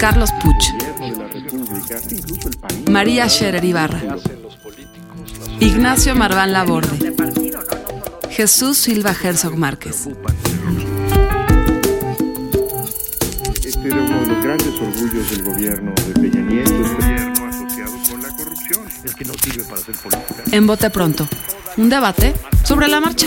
Carlos 0.00 0.30
Puch. 0.42 0.64
María 2.88 3.28
Scherer 3.28 3.62
Ibarra. 3.62 4.00
Ignacio 5.60 6.14
Marván 6.14 6.54
Laborde. 6.54 7.12
Jesús 8.30 8.78
Silva 8.78 9.14
Herzog 9.22 9.58
Márquez. 9.58 10.08
Este 13.62 13.88
era 13.88 13.96
uno 13.98 14.20
de 14.20 14.26
los 14.26 14.42
grandes 14.42 14.74
orgullos 14.80 15.30
del 15.32 15.44
gobierno 15.44 15.92
de 15.92 16.12
Peña 16.14 16.40
Nieto. 16.40 16.72
Gobierno 16.72 17.46
asociado 17.46 17.92
con 18.08 18.22
la 18.22 18.28
corrupción. 18.30 18.86
Es 19.04 19.14
que 19.14 19.24
no 19.26 19.34
sirve 19.34 19.64
para 19.64 19.82
hacer 19.82 19.94
política. 19.96 20.42
En 20.50 20.66
Bote 20.66 20.88
Pronto, 20.88 21.28
un 21.76 21.90
debate 21.90 22.32
sobre 22.64 22.88
la 22.88 23.00
marcha. 23.00 23.26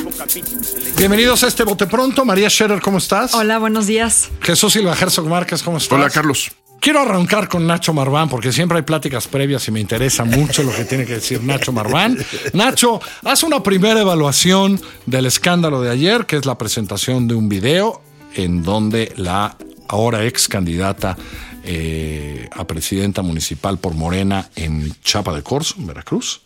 Bienvenidos 0.98 1.44
a 1.44 1.48
este 1.50 1.64
Bote 1.66 1.86
Pronto. 1.86 2.26
María 2.26 2.50
Scherer, 2.50 2.81
¿cómo 2.81 2.98
estás? 2.98 3.36
Hola, 3.36 3.59
buenos 3.59 3.86
días. 3.86 4.31
Jesús 4.42 4.73
Silva 4.73 4.98
Herzog 5.00 5.28
Márquez, 5.28 5.62
¿cómo 5.62 5.78
estás? 5.78 6.00
Hola, 6.00 6.09
Carlos. 6.09 6.52
Quiero 6.84 7.00
arrancar 7.00 7.48
con 7.48 7.66
Nacho 7.66 7.94
Marván 7.94 8.28
porque 8.28 8.52
siempre 8.52 8.78
hay 8.78 8.81
pláticas 8.84 9.30
previas 9.30 9.66
y 9.70 9.72
me 9.72 9.80
interesa 9.80 10.26
mucho 10.26 10.64
lo 10.64 10.76
que 10.76 10.84
tiene 10.84 11.06
que 11.06 11.14
decir 11.14 11.42
Nacho 11.42 11.72
Marván. 11.72 12.17
Nacho, 12.53 13.00
haz 13.23 13.44
una 13.44 13.64
primera 13.64 14.02
evaluación 14.02 14.81
del 15.06 15.26
escándalo 15.26 15.81
de 15.81 15.89
ayer, 15.89 16.26
que 16.26 16.36
es 16.36 16.45
la 16.45 16.58
presentación 16.58 17.26
de 17.30 17.36
un 17.36 17.48
video 17.48 18.02
en 18.36 18.64
donde 18.64 19.14
la 19.16 19.56
ahora 19.88 20.26
ex 20.26 20.50
candidata 20.50 21.16
eh, 21.64 22.50
a 22.52 22.67
presidenta 22.67 23.22
municipal 23.22 23.78
por 23.78 23.94
Morena 23.94 24.50
en 24.58 24.94
Chapa 25.04 25.34
de 25.34 25.42
Corzo, 25.42 25.76
en 25.78 25.88
Veracruz, 25.88 26.42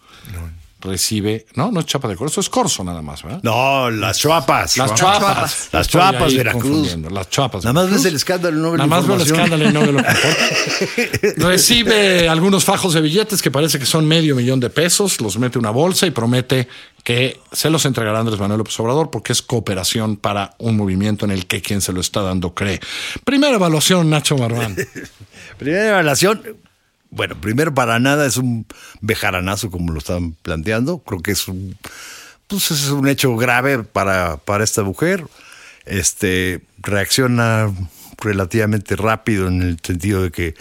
recibe. 0.80 1.46
No, 1.56 1.72
no 1.72 1.80
es 1.80 1.86
Chapa 1.86 2.08
de 2.08 2.16
Corzo, 2.16 2.40
es 2.40 2.50
Corzo 2.50 2.84
nada 2.84 3.02
más, 3.02 3.24
¿verdad? 3.24 3.40
No, 3.44 3.90
las 3.90 4.18
chuapas. 4.20 4.78
Las 4.78 4.94
chuapas. 4.94 5.70
Las 5.72 5.88
chuapas, 5.88 6.34
Veracruz. 6.34 6.96
Las 7.12 7.30
chuapas. 7.30 7.64
Nada 7.64 7.74
más 7.74 7.92
ves 7.92 8.06
el 8.06 8.16
escándalo, 8.16 8.58
no 8.58 8.72
Nada 8.78 8.88
más 8.88 9.08
veo 9.08 9.16
el 9.16 9.22
escándalo 9.24 9.70
y 9.70 9.74
no 9.74 9.82
veo 9.82 9.92
lo 9.94 10.04
que. 10.04 11.34
Recibe 11.38 12.30
algunos 12.30 12.64
fajos 12.64 12.94
de 12.94 13.02
billetes 13.02 13.42
que 13.42 13.52
parece 13.52 13.80
que 13.80 13.86
son 13.86 14.08
medio 14.08 14.36
millón 14.36 14.60
de 14.60 14.70
pesos, 14.70 15.20
los 15.22 15.38
mete 15.38 15.58
una 15.58 15.72
bolsa 15.72 16.06
y 16.06 16.12
promete 16.12 16.68
que 17.04 17.40
se 17.52 17.70
los 17.70 17.86
entregará 17.86 18.20
Andrés 18.20 18.40
Manuel 18.40 18.60
López 18.60 18.78
Obrador 18.80 19.10
porque 19.10 19.32
es 19.32 19.42
cooperación 19.42 20.18
para 20.18 20.56
un 20.58 20.76
movimiento 20.76 21.26
en 21.26 21.32
el 21.32 21.48
que 21.48 21.62
quien 21.62 21.82
se 21.82 21.94
lo 21.94 22.02
está 22.02 22.22
dando 22.22 22.54
cree. 22.54 22.80
Primera 23.24 23.56
evaluación, 23.56 24.10
Nacho 24.10 24.38
Marván. 24.38 24.76
Primera 25.58 25.90
evaluación. 25.90 26.42
Bueno, 27.10 27.40
primero 27.40 27.74
para 27.74 28.00
nada 28.00 28.26
es 28.26 28.38
un 28.38 28.66
bejaranazo 29.02 29.72
como 29.72 29.94
lo 29.94 30.00
están 30.00 30.34
planteando. 30.34 31.00
Creo 31.00 31.22
que 31.22 31.32
es 31.32 31.48
un, 31.48 31.78
pues 32.48 32.72
es 32.72 32.90
un 32.90 33.08
hecho 33.08 33.36
grave 33.36 33.84
para, 33.84 34.38
para 34.38 34.64
esta 34.64 34.84
mujer. 34.84 35.26
Este 35.86 36.62
reacciona 36.80 37.72
relativamente 38.18 38.96
rápido 38.96 39.48
en 39.48 39.62
el 39.62 39.80
sentido 39.82 40.24
de 40.24 40.32
que 40.32 40.56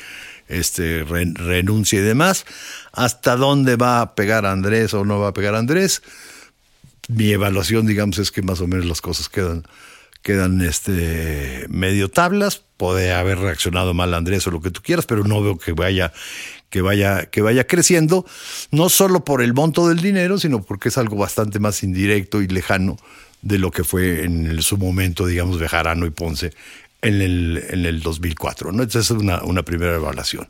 este 0.48 1.02
re- 1.04 1.32
renuncia 1.34 1.98
y 1.98 2.02
demás. 2.02 2.46
¿Hasta 2.92 3.36
dónde 3.36 3.76
va 3.76 4.00
a 4.00 4.14
pegar 4.14 4.46
Andrés 4.46 4.94
o 4.94 5.04
no 5.04 5.18
va 5.18 5.28
a 5.28 5.34
pegar 5.34 5.54
Andrés? 5.56 6.02
Mi 7.08 7.32
evaluación, 7.32 7.86
digamos, 7.86 8.18
es 8.18 8.30
que 8.30 8.42
más 8.42 8.60
o 8.60 8.66
menos 8.66 8.86
las 8.86 9.00
cosas 9.00 9.28
quedan 9.28 9.64
quedan 10.26 10.60
este 10.60 11.66
medio 11.68 12.10
tablas. 12.10 12.60
Puede 12.76 13.12
haber 13.12 13.38
reaccionado 13.38 13.94
mal 13.94 14.12
Andrés 14.12 14.44
o 14.48 14.50
lo 14.50 14.60
que 14.60 14.72
tú 14.72 14.82
quieras, 14.82 15.06
pero 15.06 15.22
no 15.22 15.40
veo 15.40 15.56
que 15.56 15.70
vaya, 15.70 16.12
que 16.68 16.82
vaya, 16.82 17.26
que 17.26 17.42
vaya 17.42 17.64
creciendo, 17.68 18.26
no 18.72 18.88
solo 18.88 19.24
por 19.24 19.40
el 19.40 19.54
monto 19.54 19.86
del 19.86 20.00
dinero, 20.00 20.36
sino 20.36 20.64
porque 20.64 20.88
es 20.88 20.98
algo 20.98 21.14
bastante 21.14 21.60
más 21.60 21.84
indirecto 21.84 22.42
y 22.42 22.48
lejano 22.48 22.96
de 23.40 23.58
lo 23.58 23.70
que 23.70 23.84
fue 23.84 24.24
en 24.24 24.60
su 24.62 24.78
momento, 24.78 25.26
digamos, 25.26 25.60
Bejarano 25.60 26.06
y 26.06 26.10
Ponce 26.10 26.52
en 27.02 27.22
el, 27.22 27.64
en 27.70 27.86
el 27.86 28.00
2004. 28.00 28.72
¿no? 28.72 28.82
Esa 28.82 28.98
es 28.98 29.10
una, 29.12 29.44
una 29.44 29.62
primera 29.62 29.94
evaluación. 29.94 30.48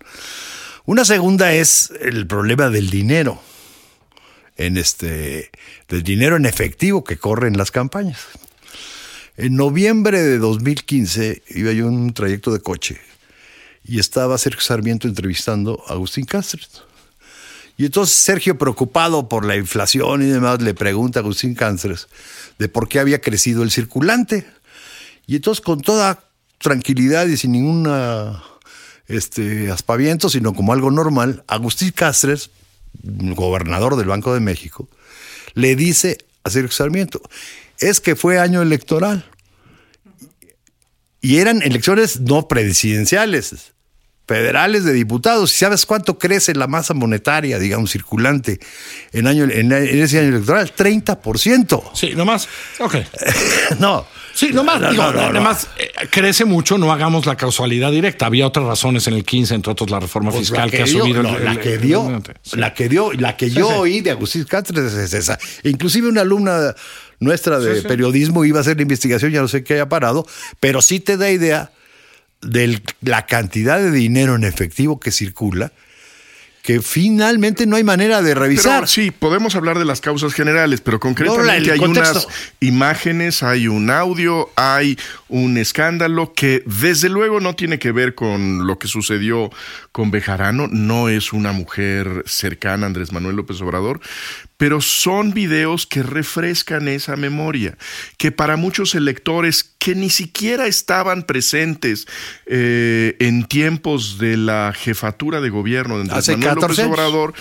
Una 0.86 1.04
segunda 1.04 1.52
es 1.52 1.92
el 2.00 2.26
problema 2.26 2.70
del 2.70 2.88
dinero, 2.88 3.42
en 4.56 4.78
este, 4.78 5.50
del 5.86 6.02
dinero 6.02 6.36
en 6.36 6.46
efectivo 6.46 7.04
que 7.04 7.18
corre 7.18 7.48
en 7.48 7.58
las 7.58 7.70
campañas. 7.70 8.26
En 9.38 9.54
noviembre 9.54 10.22
de 10.22 10.38
2015 10.38 11.42
iba 11.50 11.72
yo 11.72 11.88
en 11.88 11.94
un 11.94 12.14
trayecto 12.14 12.52
de 12.52 12.60
coche 12.60 12.98
y 13.84 13.98
estaba 13.98 14.38
Sergio 14.38 14.62
Sarmiento 14.62 15.08
entrevistando 15.08 15.82
a 15.88 15.92
Agustín 15.92 16.24
Cáceres. 16.24 16.82
Y 17.76 17.84
entonces 17.84 18.16
Sergio, 18.16 18.56
preocupado 18.56 19.28
por 19.28 19.44
la 19.44 19.56
inflación 19.56 20.22
y 20.22 20.26
demás, 20.26 20.62
le 20.62 20.72
pregunta 20.72 21.20
a 21.20 21.22
Agustín 21.22 21.54
Cáceres 21.54 22.08
de 22.58 22.70
por 22.70 22.88
qué 22.88 22.98
había 22.98 23.20
crecido 23.20 23.62
el 23.62 23.70
circulante. 23.70 24.46
Y 25.26 25.36
entonces 25.36 25.62
con 25.62 25.82
toda 25.82 26.24
tranquilidad 26.56 27.26
y 27.26 27.36
sin 27.36 27.52
ninguna 27.52 28.42
este, 29.06 29.70
aspaviento, 29.70 30.30
sino 30.30 30.54
como 30.54 30.72
algo 30.72 30.90
normal, 30.90 31.44
Agustín 31.46 31.90
Cáceres, 31.90 32.48
gobernador 33.02 33.96
del 33.96 34.06
Banco 34.06 34.32
de 34.32 34.40
México, 34.40 34.88
le 35.52 35.76
dice 35.76 36.16
a 36.42 36.48
Sergio 36.48 36.72
Sarmiento, 36.72 37.20
es 37.80 38.00
que 38.00 38.16
fue 38.16 38.38
año 38.38 38.62
electoral. 38.62 39.24
Y 41.20 41.38
eran 41.38 41.62
elecciones 41.62 42.20
no 42.20 42.46
presidenciales, 42.46 43.72
federales 44.28 44.84
de 44.84 44.92
diputados. 44.92 45.52
¿Y 45.54 45.58
sabes 45.58 45.84
cuánto 45.86 46.18
crece 46.18 46.54
la 46.54 46.68
masa 46.68 46.94
monetaria, 46.94 47.58
digamos, 47.58 47.90
circulante 47.90 48.60
en, 49.12 49.26
año, 49.26 49.44
en, 49.44 49.72
en 49.72 50.02
ese 50.02 50.20
año 50.20 50.28
electoral? 50.28 50.72
30%. 50.76 51.82
Sí, 51.94 52.14
nomás. 52.14 52.48
Ok. 52.78 52.96
no. 53.80 54.06
Sí, 54.34 54.50
nomás, 54.52 54.82
No, 54.82 54.90
digo, 54.90 55.12
no, 55.12 55.32
nomás, 55.32 55.66
eh, 55.78 55.90
crece 56.10 56.44
mucho, 56.44 56.76
no 56.76 56.92
hagamos 56.92 57.24
la 57.24 57.36
causalidad 57.36 57.90
directa. 57.90 58.26
Había 58.26 58.46
otras 58.46 58.66
razones 58.66 59.06
en 59.06 59.14
el 59.14 59.24
15, 59.24 59.54
entre 59.54 59.72
otros 59.72 59.88
la 59.88 59.98
reforma 59.98 60.30
Pues 60.30 60.40
fiscal 60.50 60.66
la 60.66 60.70
que, 60.70 60.76
que 60.76 60.82
ha 60.82 60.86
dio, 60.86 61.00
subido. 61.00 61.20
el- 61.22 61.42
la 61.46 61.52
el- 61.52 61.58
que 61.60 61.78
dio, 61.78 62.22
la 62.52 62.74
que 62.74 62.88
dio, 62.90 63.12
la 63.14 63.34
que 63.34 63.48
Sí, 63.48 63.54
yo 63.56 63.68
sí. 63.68 63.74
oí 63.78 64.00
de 64.02 64.10
Agustín 64.10 64.44
Cáceres 64.44 64.92
es 64.92 65.14
esa. 65.14 65.38
Inclusive 65.62 66.10
una 66.10 66.20
alumna 66.20 66.74
nuestra 67.20 67.58
de 67.58 67.76
Sí, 67.76 67.80
sí. 67.82 67.88
periodismo 67.88 68.44
iba 68.44 68.58
a 68.58 68.60
hacer 68.62 68.76
la 68.76 68.82
investigación, 68.82 69.32
ya 69.32 69.40
no 69.40 69.48
sé 69.48 69.64
qué 69.64 69.74
haya 69.74 69.88
parado, 69.88 70.26
pero 70.60 70.82
sí 70.82 71.00
te 71.00 71.16
da 71.16 71.30
idea 71.30 71.70
de 72.42 72.80
la 73.00 73.26
cantidad 73.26 73.78
de 73.78 73.90
dinero 73.90 74.34
en 74.34 74.44
efectivo 74.44 75.00
que 75.00 75.10
circula, 75.10 75.72
que 76.62 76.82
finalmente 76.82 77.64
no 77.64 77.76
hay 77.76 77.84
manera 77.84 78.22
de 78.22 78.34
revisar. 78.34 78.80
Pero 78.80 78.86
sí, 78.88 79.12
podemos 79.12 79.54
hablar 79.54 79.78
de 79.78 79.84
las 79.84 80.00
causas 80.00 80.34
generales, 80.34 80.80
pero 80.80 80.98
concretamente 80.98 81.70
hay 81.70 81.78
contexto. 81.78 82.26
unas 82.26 82.28
imágenes, 82.58 83.44
hay 83.44 83.68
un 83.68 83.88
audio, 83.88 84.50
hay 84.56 84.98
un 85.28 85.58
escándalo 85.58 86.34
que 86.34 86.64
desde 86.66 87.08
luego 87.08 87.38
no 87.38 87.54
tiene 87.54 87.78
que 87.78 87.92
ver 87.92 88.16
con 88.16 88.66
lo 88.66 88.80
que 88.80 88.88
sucedió 88.88 89.50
con 89.92 90.10
Bejarano, 90.10 90.66
no 90.66 91.08
es 91.08 91.32
una 91.32 91.52
mujer 91.52 92.24
cercana 92.26 92.84
a 92.84 92.88
Andrés 92.88 93.12
Manuel 93.12 93.36
López 93.36 93.60
Obrador, 93.60 94.00
pero 94.56 94.80
son 94.80 95.32
videos 95.32 95.86
que 95.86 96.02
refrescan 96.02 96.88
esa 96.88 97.16
memoria, 97.16 97.76
que 98.16 98.32
para 98.32 98.56
muchos 98.56 98.94
electores 98.94 99.74
que 99.78 99.94
ni 99.94 100.10
siquiera 100.10 100.66
estaban 100.66 101.24
presentes 101.24 102.06
eh, 102.46 103.16
en 103.20 103.44
tiempos 103.44 104.18
de 104.18 104.36
la 104.36 104.72
jefatura 104.74 105.40
de 105.40 105.50
gobierno 105.50 105.96
de 105.96 106.02
Andrés 106.02 106.18
Hace 106.18 106.36
Manuel 106.36 106.54
14 106.54 106.82
López. 106.82 106.98
Obrador, 106.98 107.34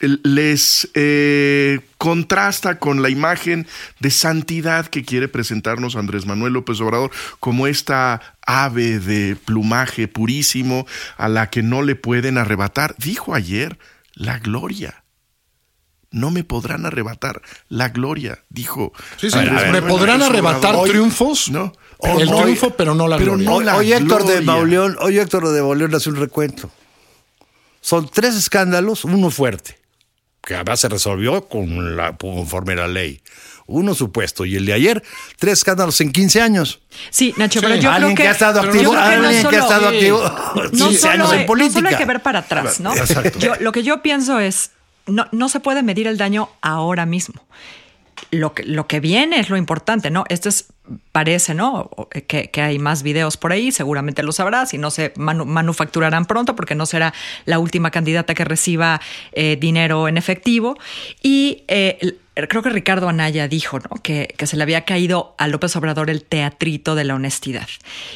les 0.00 0.88
eh, 0.94 1.80
contrasta 1.98 2.78
con 2.78 3.02
la 3.02 3.10
imagen 3.10 3.66
de 3.98 4.10
santidad 4.10 4.86
que 4.86 5.04
quiere 5.04 5.28
presentarnos 5.28 5.96
Andrés 5.96 6.24
Manuel 6.24 6.54
López 6.54 6.80
Obrador 6.80 7.10
como 7.38 7.66
esta 7.66 8.36
ave 8.46 8.98
de 8.98 9.36
plumaje 9.36 10.08
purísimo 10.08 10.86
a 11.18 11.28
la 11.28 11.50
que 11.50 11.62
no 11.62 11.82
le 11.82 11.96
pueden 11.96 12.38
arrebatar. 12.38 12.94
Dijo 12.98 13.34
ayer, 13.34 13.78
la 14.14 14.38
gloria. 14.38 14.99
No 16.12 16.30
me 16.30 16.42
podrán 16.42 16.86
arrebatar 16.86 17.40
la 17.68 17.90
gloria, 17.90 18.40
dijo. 18.48 18.92
Sí, 19.16 19.30
sí, 19.30 19.38
me 19.70 19.80
podrán 19.82 20.22
arrebatar 20.22 20.82
triunfos. 20.82 21.50
No. 21.50 21.72
El 22.02 22.30
no, 22.30 22.42
triunfo, 22.42 22.70
pero 22.70 22.94
no 22.94 23.06
la 23.06 23.16
pero 23.18 23.32
gloria. 23.32 23.48
no 23.48 23.56
Hoy, 23.56 23.64
la 23.64 23.76
hoy 23.76 23.92
Héctor 23.92 24.24
de. 24.26 24.40
Mauleón, 24.40 24.96
hoy 25.00 25.18
Héctor 25.18 25.48
de 25.50 25.60
Mauleón 25.62 25.94
hace 25.94 26.08
un 26.10 26.16
recuento. 26.16 26.70
Son 27.80 28.08
tres 28.12 28.34
escándalos, 28.34 29.04
uno 29.04 29.30
fuerte, 29.30 29.78
que 30.42 30.54
además 30.54 30.80
se 30.80 30.88
resolvió 30.88 31.46
con 31.48 31.96
la, 31.96 32.16
conforme 32.16 32.72
a 32.74 32.76
la 32.76 32.88
ley. 32.88 33.22
uno 33.66 33.94
supuesto. 33.94 34.44
Y 34.44 34.56
el 34.56 34.66
de 34.66 34.72
ayer, 34.72 35.02
tres 35.38 35.60
escándalos 35.60 36.00
en 36.00 36.10
15 36.12 36.40
años. 36.42 36.80
Sí, 37.10 37.32
Nacho, 37.36 37.60
pero 37.60 37.74
yo 37.76 37.82
creo 37.82 37.92
alguien 37.92 38.16
que, 38.16 38.22
que, 38.24 38.28
ha 38.28 38.32
estado 38.32 38.60
activo, 38.60 38.92
no 38.94 38.98
alguien 39.00 39.30
que 39.30 39.38
ha 39.38 39.42
solo- 39.42 39.58
estado 39.58 39.88
activo 39.88 40.22
no 40.72 40.88
15 40.88 40.98
solo, 40.98 41.12
años 41.12 41.32
en 41.34 41.40
no 41.40 41.46
política. 41.46 41.74
solo 41.74 41.88
hay 41.88 41.96
que 41.96 42.04
ver 42.04 42.20
para 42.22 42.40
atrás, 42.40 42.80
¿no? 42.80 42.94
Exacto. 42.96 43.38
Yo, 43.38 43.54
lo 43.60 43.70
que 43.72 43.82
yo 43.82 44.02
pienso 44.02 44.40
es, 44.40 44.72
no, 45.10 45.26
no 45.32 45.48
se 45.48 45.60
puede 45.60 45.82
medir 45.82 46.06
el 46.06 46.16
daño 46.18 46.48
ahora 46.62 47.06
mismo. 47.06 47.42
Lo 48.32 48.52
que, 48.52 48.62
lo 48.64 48.86
que 48.86 49.00
viene 49.00 49.40
es 49.40 49.48
lo 49.48 49.56
importante, 49.56 50.10
¿no? 50.10 50.24
Esto 50.28 50.50
es, 50.50 50.66
parece, 51.10 51.54
¿no? 51.54 51.88
O- 51.96 52.08
Que, 52.10 52.50
que 52.50 52.60
hay 52.62 52.78
más 52.78 53.02
videos 53.02 53.36
por 53.36 53.50
ahí, 53.50 53.72
seguramente 53.72 54.22
lo 54.22 54.30
sabrás 54.32 54.74
y 54.74 54.78
no 54.78 54.90
se 54.90 55.14
manu- 55.14 55.46
manufacturarán 55.46 56.26
pronto 56.26 56.54
porque 56.54 56.74
no 56.74 56.84
será 56.86 57.12
la 57.46 57.58
última 57.58 57.90
candidata 57.90 58.34
que 58.34 58.44
reciba 58.44 59.00
eh, 59.32 59.56
dinero 59.58 60.06
en 60.06 60.18
efectivo. 60.18 60.76
Y 61.22 61.64
eh, 61.66 62.18
creo 62.48 62.62
que 62.62 62.68
Ricardo 62.70 63.08
Anaya 63.08 63.48
dijo, 63.48 63.78
¿no? 63.80 63.96
Que, 64.02 64.32
que 64.36 64.46
se 64.46 64.56
le 64.58 64.62
había 64.64 64.84
caído 64.84 65.34
a 65.38 65.48
López 65.48 65.74
Obrador 65.76 66.10
el 66.10 66.22
teatrito 66.22 66.94
de 66.94 67.04
la 67.04 67.14
honestidad. 67.14 67.68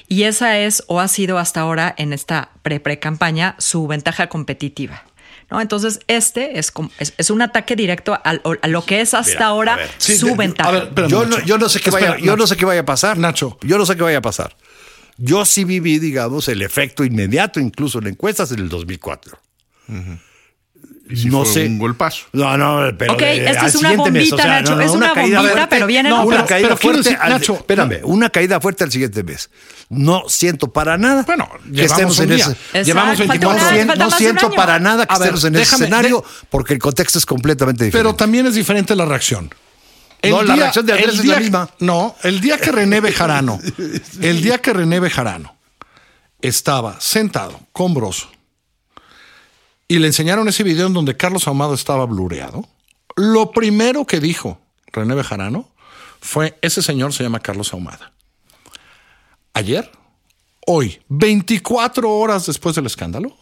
Y 0.07 0.25
esa 0.25 0.59
es, 0.59 0.85
o 0.87 1.01
ha 1.01 1.09
sido 1.09 1.39
hasta 1.39 1.61
ahora 1.63 1.95
en 1.97 2.13
esta 2.13 2.51
pre-pre-campaña, 2.63 3.57
su 3.59 3.87
ventaja 3.87 4.29
competitiva. 4.29 5.03
¿No? 5.51 5.61
Entonces, 5.61 6.01
este 6.09 6.59
es, 6.59 6.71
como- 6.71 6.91
es, 6.99 7.15
es 7.19 7.31
un 7.31 7.43
ataque 7.43 7.77
directo 7.77 8.19
al- 8.25 8.43
a, 8.63 8.69
lo 8.69 8.85
que 8.85 9.01
es 9.01 9.15
hasta 9.15 9.33
Mira, 9.33 9.47
a 9.47 9.49
ahora. 9.49 9.79
Sí, 9.99 10.17
su 10.17 10.35
ventaja. 10.37 10.69
a 10.69 10.73
ver, 10.73 10.83
espérame, 10.85 11.11
yo, 11.11 11.25
no, 11.27 11.41
yo 11.45 11.59
no 11.59 11.69
sé 11.69 11.81
qué 11.81 11.91
Espera, 11.91 12.13
vaya, 12.13 12.25
yo 12.25 12.37
no 12.37 12.47
sé 12.47 12.57
qué 12.57 12.65
vaya 12.65 12.81
a 12.81 12.85
pasar. 12.85 13.19
Nacho. 13.19 13.59
Yo 13.63 13.79
no 13.79 13.87
sé 13.87 13.97
qué 13.97 14.03
vaya 14.03 14.19
a 14.19 14.23
pasar. 14.23 14.57
Yo 15.17 15.45
sí 15.45 15.65
viví, 15.65 15.99
digamos, 15.99 16.49
el 16.49 16.61
efecto 16.63 17.05
inmediato, 17.05 17.61
incluso 17.61 17.99
en 18.01 18.09
encuestas 18.09 18.51
en 18.53 18.59
el 18.61 18.69
2004. 18.69 19.39
Y 21.09 21.17
sí 21.17 21.29
no 21.29 21.45
fue 21.45 21.53
sé. 21.53 21.67
un 21.67 21.79
golpazo. 21.79 22.25
No, 22.33 22.57
no, 22.57 22.97
pero. 22.97 23.13
Ok, 23.13 23.21
eh, 23.23 23.51
esta 23.51 23.67
es 23.67 23.75
una 23.75 23.91
siguiente 23.91 24.11
mes, 24.11 24.31
bombita, 24.31 24.49
Nacho, 24.49 24.81
es 24.81 24.91
una 24.91 25.13
caída 25.13 25.39
bombita, 25.39 25.53
fuerte, 25.57 25.67
pero 25.77 25.87
viene- 25.87 26.09
no, 26.09 26.17
no, 26.19 26.23
una 26.27 26.37
pero- 26.37 26.49
caída 26.49 26.69
pero 26.69 26.77
fuerte. 26.79 27.03
decir, 27.03 27.19
al- 27.21 27.31
Nacho, 27.31 27.55
espérame, 27.57 28.01
una 28.05 28.31
caída 28.31 28.59
fuerte 28.61 28.85
al 28.85 28.91
siguiente 28.93 29.23
mes. 29.23 29.51
No 29.91 30.23
siento 30.29 30.73
para 30.73 30.97
nada 30.97 31.23
Bueno, 31.25 31.49
que 31.63 31.71
llevamos 31.71 31.91
estemos 31.93 32.21
en 32.21 32.33
ese. 32.33 32.85
Llevamos 32.85 33.19
falta 33.19 33.33
24 33.33 33.69
un 33.69 33.75
año, 33.75 33.85
No, 33.85 33.95
no 33.97 34.11
siento 34.13 34.51
para 34.53 34.79
nada 34.79 35.05
que 35.07 35.13
ver, 35.15 35.23
estemos 35.23 35.45
en 35.45 35.55
ese 35.57 35.63
déjame- 35.77 35.83
escenario 35.85 36.25
porque 36.49 36.73
el 36.73 36.79
contexto 36.79 37.19
es 37.19 37.27
completamente 37.27 37.85
diferente. 37.85 38.09
Pero 38.09 38.17
también 38.17 38.47
es 38.47 38.55
diferente 38.55 38.97
la 38.97 39.05
reacción. 39.05 39.55
No, 40.23 40.43
la 40.43 40.57
reacción 40.57 40.87
de 40.87 40.93
Andrés 40.95 41.09
el 41.13 41.21
es 41.21 41.27
la 41.27 41.33
día- 41.35 41.41
misma. 41.41 41.71
No, 41.81 42.17
el 42.23 42.41
día 42.41 42.57
que 42.57 42.73
René 42.73 43.01
Bejarano, 43.01 43.61
el 44.23 44.41
día 44.41 44.57
que 44.57 44.73
René 44.73 44.99
Bejarano 45.01 45.55
estaba 46.41 46.99
sentado 46.99 47.61
con 47.73 47.93
Broso 47.93 48.29
y 49.95 49.99
le 50.01 50.09
enseñaron 50.09 50.49
ese 50.49 50.65
video 50.65 50.89
en 50.89 50.93
donde 50.93 51.17
Carlos 51.17 51.47
Ahumado 51.47 51.73
estaba 51.75 52.05
blureado, 52.05 52.67
lo 53.15 53.53
primero 53.53 54.05
que 54.07 54.19
dijo 54.19 54.59
René 54.93 55.15
Bejarano 55.15 55.71
fue, 56.21 56.59
ese 56.63 56.83
señor 56.83 57.13
se 57.13 57.23
llama 57.23 57.39
Carlos 57.39 57.73
Ahumada. 57.73 58.13
Ayer, 59.53 59.89
hoy, 60.67 61.01
24 61.09 62.11
horas 62.11 62.47
después 62.47 62.75
del 62.75 62.87
escándalo, 62.87 63.37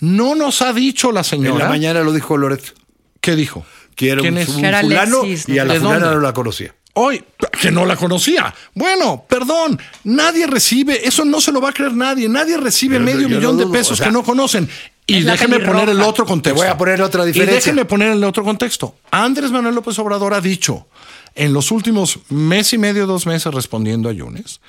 no 0.00 0.34
nos 0.34 0.60
ha 0.60 0.72
dicho 0.72 1.12
la 1.12 1.20
en 1.20 1.24
señora 1.24 1.64
la 1.66 1.70
mañana 1.70 2.00
lo 2.02 2.12
dijo 2.12 2.36
Loret. 2.36 2.74
qué 3.20 3.36
dijo. 3.36 3.64
Que 3.94 4.10
era 4.10 4.22
¿Quién 4.22 4.34
un, 4.34 4.40
es? 4.40 4.48
un 4.48 4.60
Que 4.60 4.66
era 4.66 4.80
fulano 4.80 5.20
Alexis, 5.20 5.48
y 5.48 5.58
a 5.60 5.64
la 5.64 5.74
¿De 5.74 5.78
fulana 5.80 6.00
dónde? 6.00 6.16
no 6.16 6.22
la 6.22 6.32
conocía. 6.32 6.74
Hoy, 6.94 7.24
que 7.60 7.70
no 7.70 7.86
la 7.86 7.96
conocía. 7.96 8.52
Bueno, 8.74 9.24
perdón, 9.28 9.80
nadie 10.04 10.46
recibe, 10.46 11.06
eso 11.06 11.24
no 11.24 11.40
se 11.40 11.52
lo 11.52 11.60
va 11.60 11.70
a 11.70 11.72
creer 11.72 11.92
nadie. 11.92 12.28
Nadie 12.28 12.56
recibe 12.56 12.96
Pero 12.96 13.04
medio 13.04 13.28
yo 13.28 13.36
millón 13.36 13.56
de 13.56 13.66
pesos 13.66 13.92
o 13.92 13.96
sea, 13.96 14.06
que 14.06 14.12
no 14.12 14.22
conocen. 14.24 14.68
Y 15.06 15.22
pelirroja. 15.24 15.64
poner 15.72 15.88
el 15.90 16.00
otro 16.02 16.24
contexto. 16.24 16.60
Te 16.60 16.66
voy 16.66 16.72
a 16.72 16.78
poner 16.78 17.02
otra 17.02 17.24
Y 17.24 17.26
diferencia. 17.28 17.56
déjenme 17.56 17.84
poner 17.84 18.12
el 18.12 18.24
otro 18.24 18.42
contexto. 18.44 18.96
Andrés 19.10 19.50
Manuel 19.50 19.74
López 19.74 19.98
Obrador 19.98 20.32
ha 20.34 20.40
dicho 20.40 20.86
en 21.34 21.52
los 21.52 21.70
últimos 21.70 22.18
mes 22.30 22.72
y 22.72 22.78
medio, 22.78 23.06
dos 23.06 23.26
meses 23.26 23.52
respondiendo 23.52 24.08
a 24.08 24.12
Yunes, 24.12 24.60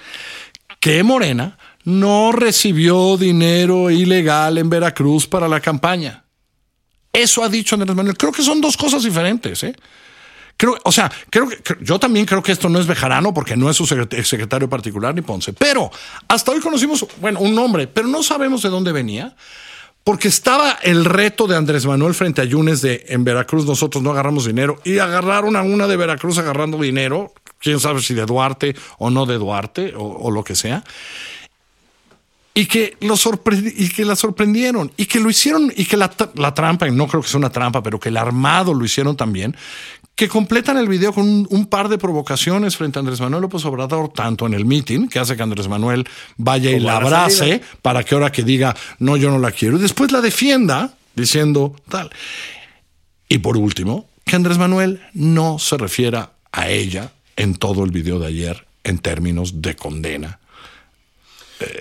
que 0.80 1.04
Morena 1.04 1.58
no 1.84 2.32
recibió 2.32 3.16
dinero 3.18 3.90
ilegal 3.92 4.58
en 4.58 4.70
Veracruz 4.70 5.28
para 5.28 5.48
la 5.48 5.62
campaña. 5.62 6.26
Eso 7.14 7.44
ha 7.44 7.48
dicho 7.50 7.76
Andrés 7.76 7.96
Manuel. 7.96 8.18
Creo 8.18 8.32
que 8.34 8.42
son 8.44 8.60
dos 8.60 8.76
cosas 8.76 9.04
diferentes, 9.04 9.64
¿eh? 9.64 9.76
Creo, 10.58 10.78
o 10.84 10.92
sea, 10.92 11.12
creo 11.30 11.48
que 11.50 11.58
yo 11.82 12.00
también 12.00 12.26
creo 12.26 12.42
que 12.42 12.52
esto 12.54 12.70
no 12.70 12.80
es 12.80 12.88
Bejarano 12.88 13.34
porque 13.34 13.56
no 13.58 13.70
es 13.70 13.76
su 13.78 13.86
secret- 13.86 14.24
secretario 14.24 14.70
particular 14.70 15.14
ni 15.14 15.22
Ponce. 15.22 15.54
Pero 15.54 15.92
hasta 16.28 16.52
hoy 16.52 16.60
conocimos, 16.62 17.06
bueno, 17.22 17.40
un 17.42 17.54
nombre, 17.54 17.88
pero 17.88 18.08
no 18.08 18.24
sabemos 18.24 18.62
de 18.64 18.70
dónde 18.70 18.92
venía. 18.92 19.36
Porque 20.06 20.28
estaba 20.28 20.78
el 20.84 21.04
reto 21.04 21.48
de 21.48 21.58
Andrés 21.58 21.88
Manuel 21.88 22.14
frente 22.14 22.40
a 22.40 22.46
Yunes 22.46 22.84
de 22.84 23.06
en 23.08 23.24
Veracruz 23.24 23.66
nosotros 23.66 24.04
no 24.04 24.12
agarramos 24.12 24.46
dinero 24.46 24.80
y 24.84 25.00
agarraron 25.00 25.56
a 25.56 25.64
una 25.64 25.88
de 25.88 25.98
Veracruz 25.98 26.38
agarrando 26.38 26.78
dinero, 26.78 27.34
quién 27.58 27.80
sabe 27.80 28.04
si 28.04 28.14
de 28.14 28.24
Duarte 28.24 28.76
o 29.00 29.10
no 29.10 29.26
de 29.26 29.40
Duarte 29.40 29.96
o, 29.98 30.30
lo 30.30 30.44
que 30.44 30.56
sea. 30.56 30.84
Y 32.54 32.68
que 32.68 32.96
y 33.00 33.90
que 33.90 34.06
la 34.06 34.16
sorprendieron 34.16 34.92
y 34.96 35.08
que 35.08 35.20
lo 35.20 35.28
hicieron 35.28 35.74
y 35.76 35.86
que 35.86 35.98
la, 35.98 36.12
la 36.36 36.54
trampa, 36.54 36.88
y 36.88 36.92
no 36.92 37.08
creo 37.08 37.24
que 37.24 37.28
sea 37.28 37.40
una 37.40 37.50
trampa, 37.50 37.82
pero 37.82 38.00
que 38.00 38.10
el 38.10 38.18
armado 38.18 38.76
lo 38.76 38.86
hicieron 38.86 39.18
también, 39.18 39.58
que 40.16 40.30
completan 40.30 40.78
el 40.78 40.88
video 40.88 41.14
con 41.14 41.28
un, 41.28 41.48
un 41.50 41.66
par 41.66 41.90
de 41.90 41.98
provocaciones 41.98 42.78
frente 42.78 42.98
a 42.98 43.02
Andrés 43.02 43.20
Manuel 43.20 43.42
López 43.42 43.66
Obrador, 43.66 44.10
tanto 44.14 44.46
en 44.46 44.54
el 44.54 44.66
meeting, 44.66 45.08
que 45.08 45.20
hace 45.20 45.36
que 45.36 45.44
Andrés 45.44 45.68
Manuel 45.68 46.08
vaya 46.38 46.72
y 46.72 46.76
Como 46.76 46.88
la 46.88 46.98
abrace 46.98 47.38
salida. 47.38 47.62
para 47.82 48.04
que 48.04 48.16
ahora 48.16 48.32
que 48.32 48.44
diga, 48.44 48.76
no, 49.00 49.18
yo 49.18 49.30
no 49.30 49.40
la 49.40 49.52
quiero, 49.52 49.78
y 49.78 49.82
después 49.82 50.12
la 50.12 50.22
defienda 50.22 50.94
diciendo 51.16 51.76
tal. 51.90 52.10
Y 53.28 53.40
por 53.40 53.58
último, 53.58 54.08
que 54.24 54.36
Andrés 54.36 54.58
Manuel 54.58 55.02
no 55.14 55.60
se 55.60 55.78
refiera 55.78 56.32
a 56.52 56.70
ella 56.70 57.12
en 57.36 57.56
todo 57.56 57.84
el 57.84 57.92
video 57.92 58.18
de 58.20 58.28
ayer 58.28 58.66
en 58.84 59.00
términos 59.00 59.62
de 59.62 59.76
condena. 59.76 60.40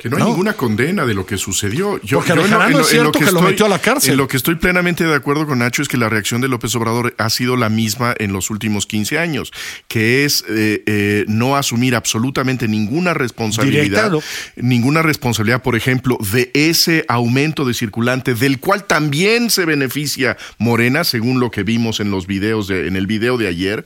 Que 0.02 0.08
no 0.08 0.16
hay 0.16 0.22
no. 0.22 0.28
ninguna 0.28 0.52
condena 0.52 1.04
de 1.04 1.14
lo 1.14 1.26
que 1.26 1.36
sucedió. 1.36 2.00
Yo, 2.02 2.18
Porque 2.18 2.28
yo 2.28 2.34
en 2.34 2.36
lo- 2.38 2.42
Bejarano 2.44 2.66
en 2.70 2.72
lo- 2.74 2.80
es 2.86 2.92
en 2.92 2.98
lo 2.98 3.10
cierto 3.12 3.18
que 3.18 3.32
lo 3.32 3.42
metió 3.42 3.66
a 3.66 3.68
la 3.68 3.80
cárcel. 3.80 4.12
En 4.12 4.16
lo 4.18 4.28
que 4.28 4.36
estoy 4.36 4.54
plenamente 4.54 5.04
de 5.04 5.14
acuerdo 5.14 5.46
con 5.46 5.58
Nacho 5.58 5.82
es 5.82 5.88
que 5.88 5.96
la 5.96 6.08
reacción 6.08 6.40
de 6.40 6.48
López 6.48 6.74
Obrador 6.76 7.14
ha 7.18 7.28
sido 7.30 7.56
la 7.56 7.68
misma 7.68 8.14
en 8.18 8.32
los 8.32 8.50
últimos 8.50 8.86
15 8.86 9.18
años, 9.18 9.52
que 9.88 10.24
es 10.24 10.44
eh, 10.48 10.82
eh, 10.86 11.24
no 11.26 11.56
asumir 11.56 11.94
absolutamente 11.96 12.68
ninguna 12.68 13.14
responsabilidad, 13.14 14.12
ninguna 14.56 15.02
responsabilidad, 15.02 15.62
por 15.62 15.74
ejemplo, 15.76 16.18
de 16.32 16.50
ese 16.54 17.04
aumento 17.08 17.64
de 17.64 17.74
circulante 17.74 18.34
del 18.34 18.60
cual 18.60 18.84
también 18.84 19.50
se 19.50 19.64
beneficia 19.64 20.36
Morena, 20.58 21.02
según 21.04 21.40
lo 21.40 21.50
que 21.50 21.64
vimos 21.64 21.98
en 22.00 22.10
los 22.12 22.26
videos 22.28 22.68
de, 22.68 22.86
en 22.86 22.94
el 22.96 23.06
video 23.08 23.38
de 23.38 23.48
ayer, 23.48 23.84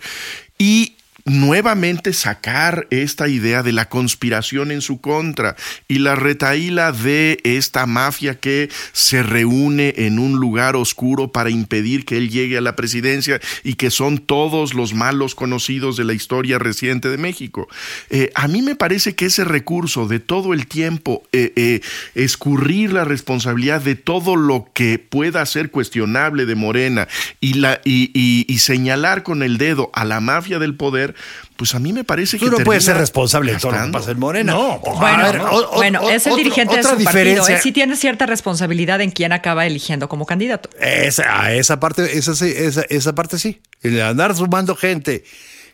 y 0.58 0.96
nuevamente 1.28 2.12
sacar 2.12 2.86
esta 2.90 3.28
idea 3.28 3.62
de 3.62 3.72
la 3.72 3.88
conspiración 3.88 4.70
en 4.70 4.80
su 4.80 5.00
contra 5.00 5.56
y 5.88 5.98
la 5.98 6.14
retaíla 6.16 6.92
de 6.92 7.40
esta 7.44 7.86
mafia 7.86 8.38
que 8.38 8.70
se 8.92 9.22
reúne 9.22 9.94
en 9.98 10.18
un 10.18 10.36
lugar 10.38 10.76
oscuro 10.76 11.32
para 11.32 11.50
impedir 11.50 12.04
que 12.04 12.16
él 12.16 12.30
llegue 12.30 12.58
a 12.58 12.62
la 12.62 12.76
presidencia 12.76 13.40
y 13.64 13.74
que 13.74 13.90
son 13.90 14.18
todos 14.18 14.74
los 14.74 14.94
malos 14.94 15.34
conocidos 15.34 15.96
de 15.96 16.04
la 16.04 16.12
historia 16.14 16.58
reciente 16.58 17.08
de 17.08 17.18
México. 17.18 17.68
Eh, 18.10 18.30
a 18.34 18.48
mí 18.48 18.62
me 18.62 18.74
parece 18.76 19.14
que 19.14 19.26
ese 19.26 19.44
recurso 19.44 20.06
de 20.06 20.20
todo 20.20 20.54
el 20.54 20.66
tiempo 20.66 21.22
eh, 21.32 21.52
eh, 21.56 21.80
escurrir 22.14 22.92
la 22.92 23.04
responsabilidad 23.04 23.82
de 23.82 23.94
todo 23.94 24.36
lo 24.36 24.68
que 24.74 24.98
pueda 24.98 25.44
ser 25.46 25.70
cuestionable 25.70 26.46
de 26.46 26.54
Morena 26.54 27.08
y, 27.40 27.54
la, 27.54 27.80
y, 27.84 28.10
y- 28.14 28.46
y 28.48 28.58
señalar 28.58 29.22
con 29.22 29.42
el 29.42 29.58
dedo 29.58 29.90
a 29.94 30.04
la 30.04 30.20
mafia 30.20 30.58
del 30.58 30.74
poder, 30.74 31.14
pues 31.56 31.74
a 31.74 31.78
mí 31.78 31.92
me 31.92 32.04
parece 32.04 32.38
Tú 32.38 32.44
que 32.46 32.50
no 32.58 32.58
puedes 32.64 32.84
ser 32.84 32.96
responsable 32.96 33.52
de 33.52 33.58
todo 33.58 33.72
lo 33.72 33.84
que 33.86 33.92
pasa 33.92 34.10
en 34.12 34.18
Morena. 34.18 34.52
No, 34.52 34.78
Bueno, 34.78 35.44
o- 35.50 35.72
o- 35.72 35.76
bueno, 35.76 36.08
es 36.08 36.26
el 36.26 36.32
otro- 36.32 36.44
dirigente 36.44 36.74
de 36.74 36.80
otra 36.80 36.90
su 36.96 37.04
partido. 37.04 37.10
diferencia- 37.24 37.56
Él 37.56 37.62
sí 37.62 37.72
tiene 37.72 37.96
cierta 37.96 38.26
responsabilidad 38.26 39.00
en 39.00 39.10
quién 39.10 39.32
acaba 39.32 39.66
eligiendo 39.66 40.08
como 40.08 40.24
candidato. 40.26 40.70
Esa, 40.80 41.42
a 41.42 41.52
esa 41.54 41.80
parte, 41.80 42.16
esa, 42.18 42.34
sí, 42.34 42.52
esa, 42.56 42.82
esa 42.88 43.14
parte 43.14 43.38
sí. 43.38 43.60
El 43.82 44.00
andar 44.02 44.34
sumando 44.36 44.76
gente 44.76 45.24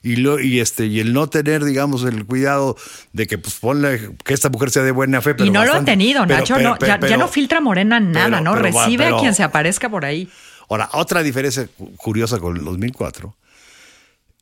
y, 0.02 0.16
lo, 0.16 0.38
y, 0.40 0.60
este, 0.60 0.86
y 0.86 1.00
el 1.00 1.12
no 1.12 1.28
tener, 1.28 1.64
digamos, 1.64 2.04
el 2.04 2.24
cuidado 2.26 2.76
de 3.12 3.26
que 3.26 3.38
pues 3.38 3.54
ponle 3.56 4.10
que 4.24 4.34
esta 4.34 4.48
mujer 4.50 4.70
sea 4.70 4.82
de 4.82 4.90
buena 4.90 5.20
fe. 5.22 5.34
Pero 5.34 5.46
y 5.46 5.50
no 5.50 5.64
lo 5.64 5.72
ha 5.74 5.84
tenido, 5.84 6.22
pero- 6.26 6.40
Nacho. 6.40 6.54
pero- 6.56 6.68
no, 6.70 6.76
pero- 6.78 7.00
ya, 7.00 7.08
ya 7.08 7.16
no 7.16 7.28
filtra 7.28 7.60
Morena 7.60 8.00
nada, 8.00 8.26
pero- 8.28 8.40
¿no? 8.42 8.54
Recibe 8.54 9.04
pero- 9.04 9.16
a 9.16 9.20
quien 9.20 9.34
se 9.34 9.42
aparezca 9.42 9.88
por 9.88 10.04
ahí. 10.04 10.28
Ahora, 10.68 10.88
otra 10.92 11.22
diferencia 11.22 11.66
cu- 11.76 11.94
curiosa 11.96 12.38
con 12.38 12.56
el 12.56 12.64
2004 12.64 13.34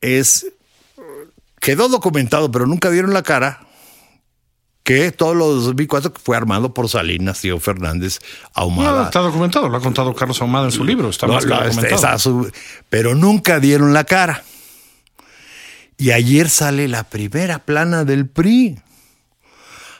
es, 0.00 0.46
quedó 1.62 1.88
documentado, 1.88 2.50
pero 2.50 2.66
nunca 2.66 2.90
dieron 2.90 3.14
la 3.14 3.22
cara, 3.22 3.60
que 4.82 5.12
todo 5.12 5.32
lo 5.34 5.48
de 5.60 5.64
2004 5.66 6.12
fue 6.22 6.36
armado 6.36 6.74
por 6.74 6.88
Salinas, 6.88 7.40
Tío 7.40 7.60
Fernández, 7.60 8.18
No, 8.20 8.48
Ahumada. 8.54 9.04
está 9.04 9.20
documentado, 9.20 9.68
lo 9.68 9.76
ha 9.76 9.80
contado 9.80 10.12
Carlos 10.14 10.40
Ahumada 10.42 10.64
en 10.66 10.72
su 10.72 10.84
libro, 10.84 11.08
está 11.08 11.26
más 11.28 11.44
este, 11.44 11.54
documentado. 11.54 11.94
está 11.94 12.18
su- 12.18 12.50
pero 12.90 13.14
nunca 13.14 13.60
dieron 13.60 13.92
la 13.94 14.02
cara. 14.04 14.42
Y 15.96 16.10
ayer 16.10 16.50
sale 16.50 16.88
la 16.88 17.04
primera 17.04 17.60
plana 17.60 18.04
del 18.04 18.26
PRI 18.28 18.80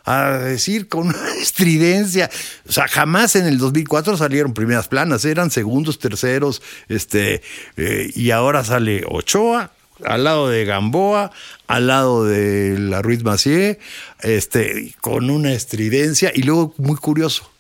a 0.05 0.31
decir 0.31 0.89
con 0.89 1.07
una 1.09 1.29
estridencia. 1.41 2.29
O 2.69 2.73
sea, 2.73 2.89
jamás 2.89 3.37
en 3.37 3.47
el 3.47 3.59
2004 3.59 4.17
salieron 4.17 4.53
primeras 4.53 4.89
planas, 4.89 5.25
eran 5.25 5.53
segundos, 5.53 6.01
terceros, 6.01 6.61
este, 6.89 7.41
eh, 7.77 8.11
y 8.17 8.33
ahora 8.33 8.65
sale 8.65 9.05
Ochoa, 9.09 9.71
al 10.05 10.25
lado 10.25 10.49
de 10.49 10.65
Gamboa, 10.65 11.31
al 11.67 11.87
lado 11.87 12.25
de 12.25 12.79
la 12.79 13.03
Ruiz 13.03 13.23
Macié, 13.25 13.79
este, 14.23 14.95
con 15.01 15.31
una 15.31 15.53
estridencia 15.53 16.33
y 16.35 16.43
luego 16.43 16.75
muy 16.79 16.97
curioso, 16.97 17.51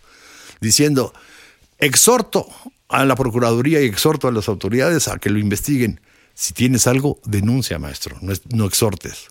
diciendo, 0.60 1.12
exhorto 1.78 2.46
a 2.88 3.04
la 3.04 3.16
Procuraduría 3.16 3.80
y 3.80 3.86
exhorto 3.86 4.28
a 4.28 4.32
las 4.32 4.48
autoridades 4.48 5.08
a 5.08 5.18
que 5.18 5.30
lo 5.30 5.38
investiguen. 5.38 6.00
Si 6.34 6.54
tienes 6.54 6.86
algo, 6.86 7.18
denuncia, 7.24 7.78
maestro, 7.78 8.16
no, 8.20 8.32
es- 8.32 8.42
no 8.50 8.66
exhortes. 8.66 9.26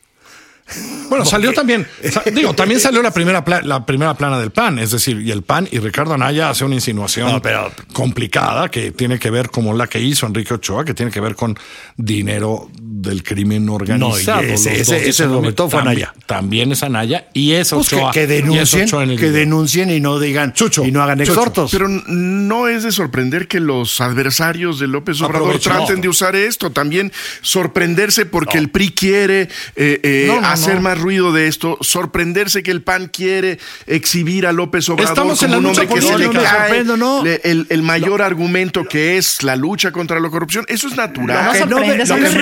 Bueno, 1.09 1.25
salió 1.25 1.51
también, 1.51 1.85
digo, 2.31 2.53
también 2.53 2.79
salió 2.79 3.01
la 3.01 3.11
primera, 3.11 3.43
pla- 3.43 3.61
la 3.61 3.85
primera 3.85 4.13
plana 4.13 4.39
del 4.39 4.51
PAN, 4.51 4.79
es 4.79 4.91
decir, 4.91 5.19
y 5.19 5.29
el 5.29 5.41
PAN 5.43 5.67
y 5.69 5.79
Ricardo 5.79 6.13
Anaya 6.13 6.49
hace 6.49 6.63
una 6.63 6.75
insinuación 6.75 7.29
No, 7.29 7.41
pero- 7.41 7.69
complicada 7.91 8.71
que 8.71 8.91
tiene 8.91 9.19
que 9.19 9.29
ver 9.29 9.49
como 9.49 9.73
la 9.73 9.87
que 9.87 9.99
hizo 9.99 10.25
Enrique 10.25 10.53
Ochoa, 10.53 10.85
que 10.85 10.93
tiene 10.93 11.11
que 11.11 11.19
ver 11.19 11.35
con 11.35 11.57
dinero 11.97 12.69
del 13.01 13.23
crimen 13.23 13.67
organizado. 13.69 14.41
No, 14.41 14.47
y 14.47 14.53
ese- 14.53 14.79
ese- 14.81 15.09
ese 15.09 15.27
mismo. 15.27 15.41
fue 15.41 15.53
También- 15.53 15.81
Anaya. 15.81 16.13
También 16.25 16.71
es 16.71 16.83
Anaya 16.83 17.27
y 17.33 17.51
es 17.53 17.69
Pues 17.71 17.89
que, 17.89 18.23
y 18.23 18.25
denuncien, 18.27 18.83
Ochoa 18.85 19.03
en 19.03 19.11
el 19.11 19.19
que 19.19 19.31
denuncien 19.31 19.89
y 19.89 19.99
no 19.99 20.19
digan 20.19 20.53
Chucho, 20.53 20.85
y 20.85 20.91
no 20.91 21.01
hagan 21.01 21.19
Chucho, 21.19 21.31
exhortos. 21.31 21.71
Pero 21.71 21.87
no 21.87 22.67
es 22.67 22.83
de 22.83 22.91
sorprender 22.91 23.47
que 23.47 23.59
los 23.59 23.99
adversarios 24.01 24.79
de 24.79 24.87
López 24.87 25.21
Obrador 25.21 25.59
traten 25.59 26.01
de 26.01 26.09
usar 26.09 26.35
esto. 26.35 26.71
También 26.71 27.11
sorprenderse 27.41 28.25
porque 28.25 28.57
el 28.57 28.69
PRI 28.69 28.91
quiere 28.91 29.41
eh, 29.75 29.99
eh, 30.03 30.25
No, 30.27 30.41
no, 30.41 30.47
hacer 30.47 30.75
no. 30.75 30.81
más 30.81 30.99
ruido 30.99 31.31
de 31.33 31.47
esto. 31.47 31.77
Sorprenderse 31.81 32.63
que 32.63 32.71
el 32.71 32.81
PAN 32.81 33.09
quiere 33.11 33.59
exhibir 33.87 34.45
a 34.47 34.51
López 34.53 34.87
Obrador 34.89 35.11
Estamos 35.11 35.41
en 35.43 35.49
como 35.49 35.51
la 35.51 35.57
un 35.57 35.63
lucha 35.75 35.81
hombre 35.81 35.95
que 35.95 36.01
se 36.07 36.17
le 36.17 36.29
cae 36.29 36.57
sorprendo, 36.59 36.97
no. 36.97 37.23
le- 37.23 37.41
el, 37.43 37.65
el 37.69 37.81
mayor 37.83 38.21
argumento 38.21 38.85
que 38.85 39.17
es 39.17 39.43
la 39.43 39.55
lucha 39.55 39.91
contra 39.91 40.19
la 40.19 40.29
corrupción. 40.29 40.65
Eso 40.67 40.87
es 40.87 40.95
natural. 40.95 41.51
Que 41.51 41.59
sorprende, 41.59 41.97
lo 42.05 42.05
no 42.05 42.15
que 42.21 42.27
es 42.27 42.33
me- 42.35 42.41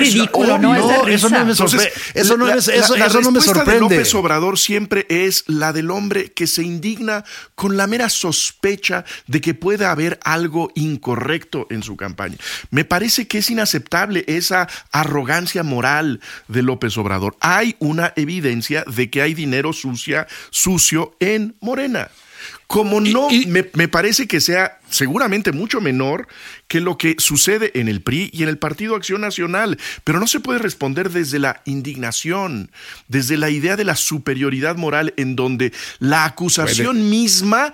no 0.58 0.74
es 0.74 0.82
de 0.82 0.88
no, 0.88 1.08
eso 1.08 1.28
no 1.30 1.44
me 1.44 1.50
Entonces, 1.52 1.82
sorprende. 1.82 2.20
Eso 2.20 2.36
no 2.36 2.46
la- 2.46 2.54
es- 2.56 2.66
la- 2.66 2.74
eso- 2.74 2.96
la 2.96 3.06
eso 3.06 3.20
no 3.20 3.30
me 3.30 3.38
respuesta 3.40 3.64
de. 3.72 3.80
López 3.80 4.14
Obrador 4.14 4.58
siempre 4.58 5.06
es 5.08 5.44
la 5.46 5.72
del 5.72 5.90
hombre 5.90 6.32
que 6.32 6.46
se 6.46 6.62
indigna 6.62 7.24
con 7.54 7.76
la 7.76 7.86
mera 7.86 8.08
sospecha 8.08 9.04
de 9.26 9.40
que 9.40 9.54
pueda 9.54 9.90
haber 9.90 10.18
algo 10.24 10.70
incorrecto 10.74 11.66
en 11.70 11.82
su 11.82 11.96
campaña. 11.96 12.36
Me 12.70 12.84
parece 12.84 13.26
que 13.28 13.38
es 13.38 13.50
inaceptable 13.50 14.24
esa 14.26 14.68
arrogancia 14.92 15.62
moral 15.62 16.20
de 16.48 16.62
López 16.62 16.96
Obrador. 16.98 17.36
Hay 17.40 17.76
una 17.78 18.12
evidencia 18.16 18.84
de 18.86 19.10
que 19.10 19.22
hay 19.22 19.34
dinero 19.34 19.72
sucia, 19.72 20.26
sucio 20.50 21.14
en 21.20 21.56
Morena. 21.60 22.10
Como 22.66 23.00
no, 23.00 23.28
y- 23.30 23.46
me, 23.46 23.68
me 23.74 23.88
parece 23.88 24.26
que 24.28 24.40
sea 24.40 24.78
seguramente 24.88 25.52
mucho 25.52 25.80
menor 25.80 26.28
que 26.68 26.80
lo 26.80 26.96
que 26.98 27.16
sucede 27.18 27.72
en 27.78 27.88
el 27.88 28.00
PRI 28.00 28.30
y 28.32 28.42
en 28.42 28.48
el 28.48 28.58
Partido 28.58 28.94
Acción 28.96 29.20
Nacional, 29.20 29.78
pero 30.04 30.20
no 30.20 30.26
se 30.26 30.40
puede 30.40 30.58
responder 30.60 31.10
desde 31.10 31.38
la 31.38 31.62
indignación, 31.64 32.70
desde 33.08 33.36
la 33.36 33.50
idea 33.50 33.76
de 33.76 33.84
la 33.84 33.96
superioridad 33.96 34.76
moral 34.76 35.14
en 35.16 35.36
donde 35.36 35.72
la 35.98 36.24
acusación 36.24 37.10
misma 37.10 37.72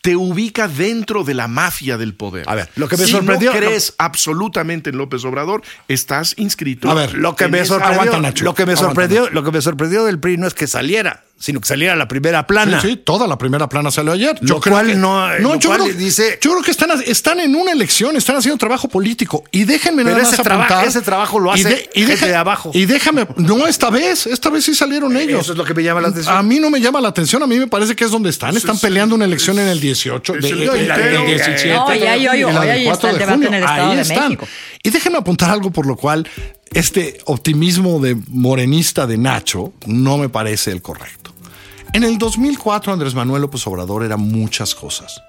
te 0.00 0.14
ubica 0.14 0.68
dentro 0.68 1.24
de 1.24 1.34
la 1.34 1.48
mafia 1.48 1.98
del 1.98 2.14
poder. 2.14 2.44
A 2.48 2.54
ver, 2.54 2.70
lo 2.76 2.88
que 2.88 2.96
me 2.96 3.04
si 3.04 3.10
sorprendió- 3.12 3.52
no 3.52 3.58
crees 3.58 3.94
absolutamente 3.98 4.90
en 4.90 4.96
López 4.96 5.24
Obrador, 5.24 5.62
estás 5.88 6.34
inscrito. 6.38 6.88
A 6.90 6.94
ver, 6.94 7.14
Lo 7.14 7.34
que 7.34 7.48
me 7.48 7.64
sorprendió, 7.64 8.02
aguanta, 8.02 8.20
Nacho, 8.20 8.44
lo 8.44 8.54
que 8.54 8.64
me 8.64 8.72
aguanta, 8.72 8.88
sorprendió, 8.90 9.22
Nacho. 9.22 9.34
lo 9.34 9.42
que 9.42 9.50
me 9.50 9.60
sorprendió 9.60 10.04
del 10.04 10.20
PRI 10.20 10.36
no 10.36 10.46
es 10.46 10.54
que 10.54 10.68
saliera, 10.68 11.24
sino 11.38 11.60
que 11.60 11.66
saliera 11.68 11.94
la 11.94 12.08
primera 12.08 12.46
plana. 12.46 12.80
sí, 12.80 12.96
toda 12.96 13.26
la 13.28 13.38
primera 13.38 13.68
plana 13.68 13.90
salió 13.90 14.12
ayer. 14.12 14.36
Lo 14.40 14.60
cual 14.60 15.00
no- 15.00 15.28
lo 15.38 15.56
yo, 15.58 15.68
cual 15.68 15.82
creo, 15.82 15.94
dice- 15.94 16.38
yo 16.42 16.50
creo 16.50 16.62
que 16.62 16.70
están, 16.72 16.90
están 17.06 17.38
en 17.40 17.54
una 17.54 17.70
elección, 17.72 18.16
están 18.16 18.36
haciendo 18.36 18.58
trabajo 18.58 18.88
político. 18.88 19.44
Y 19.52 19.64
déjenme 19.64 20.02
Pero 20.02 20.16
nada 20.16 20.28
ese 20.28 20.36
más 20.38 20.44
traba- 20.44 20.64
apuntar. 20.64 20.86
ese 20.88 21.00
trabajo 21.02 21.38
lo 21.38 21.56
y 21.56 21.60
hace 21.60 21.88
gente 21.94 22.26
de 22.26 22.34
abajo. 22.34 22.70
Y 22.74 22.86
déjame, 22.86 23.26
no 23.36 23.66
esta 23.68 23.88
vez, 23.90 24.26
esta 24.26 24.50
vez 24.50 24.64
sí 24.64 24.74
salieron 24.74 25.16
ellos. 25.16 25.42
Eso 25.42 25.52
es 25.52 25.58
lo 25.58 25.64
que 25.64 25.74
me 25.74 25.82
llama 25.82 26.00
la 26.00 26.08
atención. 26.08 26.36
A 26.36 26.42
mí 26.42 26.58
no 26.58 26.70
me 26.70 26.80
llama 26.80 27.00
la 27.00 27.08
atención, 27.08 27.42
a 27.42 27.46
mí 27.46 27.56
me 27.58 27.68
parece 27.68 27.94
que 27.94 28.04
es 28.04 28.10
donde 28.10 28.30
están. 28.30 28.56
Están 28.56 28.74
es- 28.74 28.82
peleando 28.82 29.14
una 29.14 29.24
elección 29.24 29.58
en 29.60 29.68
el 29.68 29.80
18, 29.80 30.34
es 30.34 30.42
de- 30.42 30.48
el 30.50 30.58
de- 30.60 30.66
puntero. 30.66 30.96
del 31.20 31.26
17. 31.26 31.68
No, 31.74 31.94
y 31.94 32.02
ahí, 32.02 32.26
hoy- 32.28 32.38
y 32.38 32.40
la 32.40 32.60
hoy 32.60 32.66
del 32.66 32.76
ahí 32.76 32.84
4 32.86 32.92
está 32.94 33.10
el 33.10 33.14
de 33.14 33.18
debate 33.26 33.46
en 33.46 33.54
el 33.54 33.62
Estado 33.62 33.90
Ahí 33.90 33.96
de 33.96 34.02
están. 34.02 34.24
México. 34.24 34.48
Y 34.82 34.90
déjenme 34.90 35.18
apuntar 35.18 35.50
algo 35.50 35.70
por 35.70 35.86
lo 35.86 35.96
cual 35.96 36.26
este 36.72 37.18
optimismo 37.24 38.00
de 38.00 38.16
morenista 38.28 39.06
de 39.06 39.18
Nacho 39.18 39.72
no 39.86 40.18
me 40.18 40.28
parece 40.28 40.70
el 40.70 40.82
correcto. 40.82 41.32
En 41.92 42.04
el 42.04 42.18
2004 42.18 42.92
Andrés 42.92 43.14
Manuel 43.14 43.42
López 43.42 43.66
Obrador 43.66 44.04
era 44.04 44.16
muchas 44.16 44.74
cosas. 44.74 45.22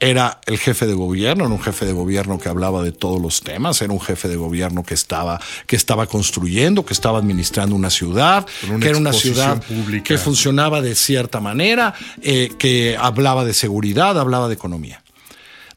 Era 0.00 0.40
el 0.46 0.58
jefe 0.58 0.86
de 0.86 0.94
gobierno, 0.94 1.44
era 1.44 1.54
un 1.54 1.62
jefe 1.62 1.86
de 1.86 1.92
gobierno 1.92 2.38
que 2.38 2.48
hablaba 2.48 2.82
de 2.82 2.90
todos 2.90 3.22
los 3.22 3.42
temas, 3.42 3.80
era 3.80 3.92
un 3.92 4.00
jefe 4.00 4.28
de 4.28 4.36
gobierno 4.36 4.82
que 4.82 4.92
estaba, 4.92 5.40
que 5.66 5.76
estaba 5.76 6.06
construyendo, 6.06 6.84
que 6.84 6.92
estaba 6.92 7.18
administrando 7.18 7.76
una 7.76 7.90
ciudad, 7.90 8.44
una 8.68 8.80
que 8.80 8.88
era 8.88 8.98
una 8.98 9.12
ciudad 9.12 9.62
pública. 9.62 10.04
que 10.04 10.18
funcionaba 10.18 10.82
de 10.82 10.96
cierta 10.96 11.40
manera, 11.40 11.94
eh, 12.22 12.50
que 12.58 12.96
hablaba 13.00 13.44
de 13.44 13.54
seguridad, 13.54 14.18
hablaba 14.18 14.48
de 14.48 14.54
economía. 14.54 15.02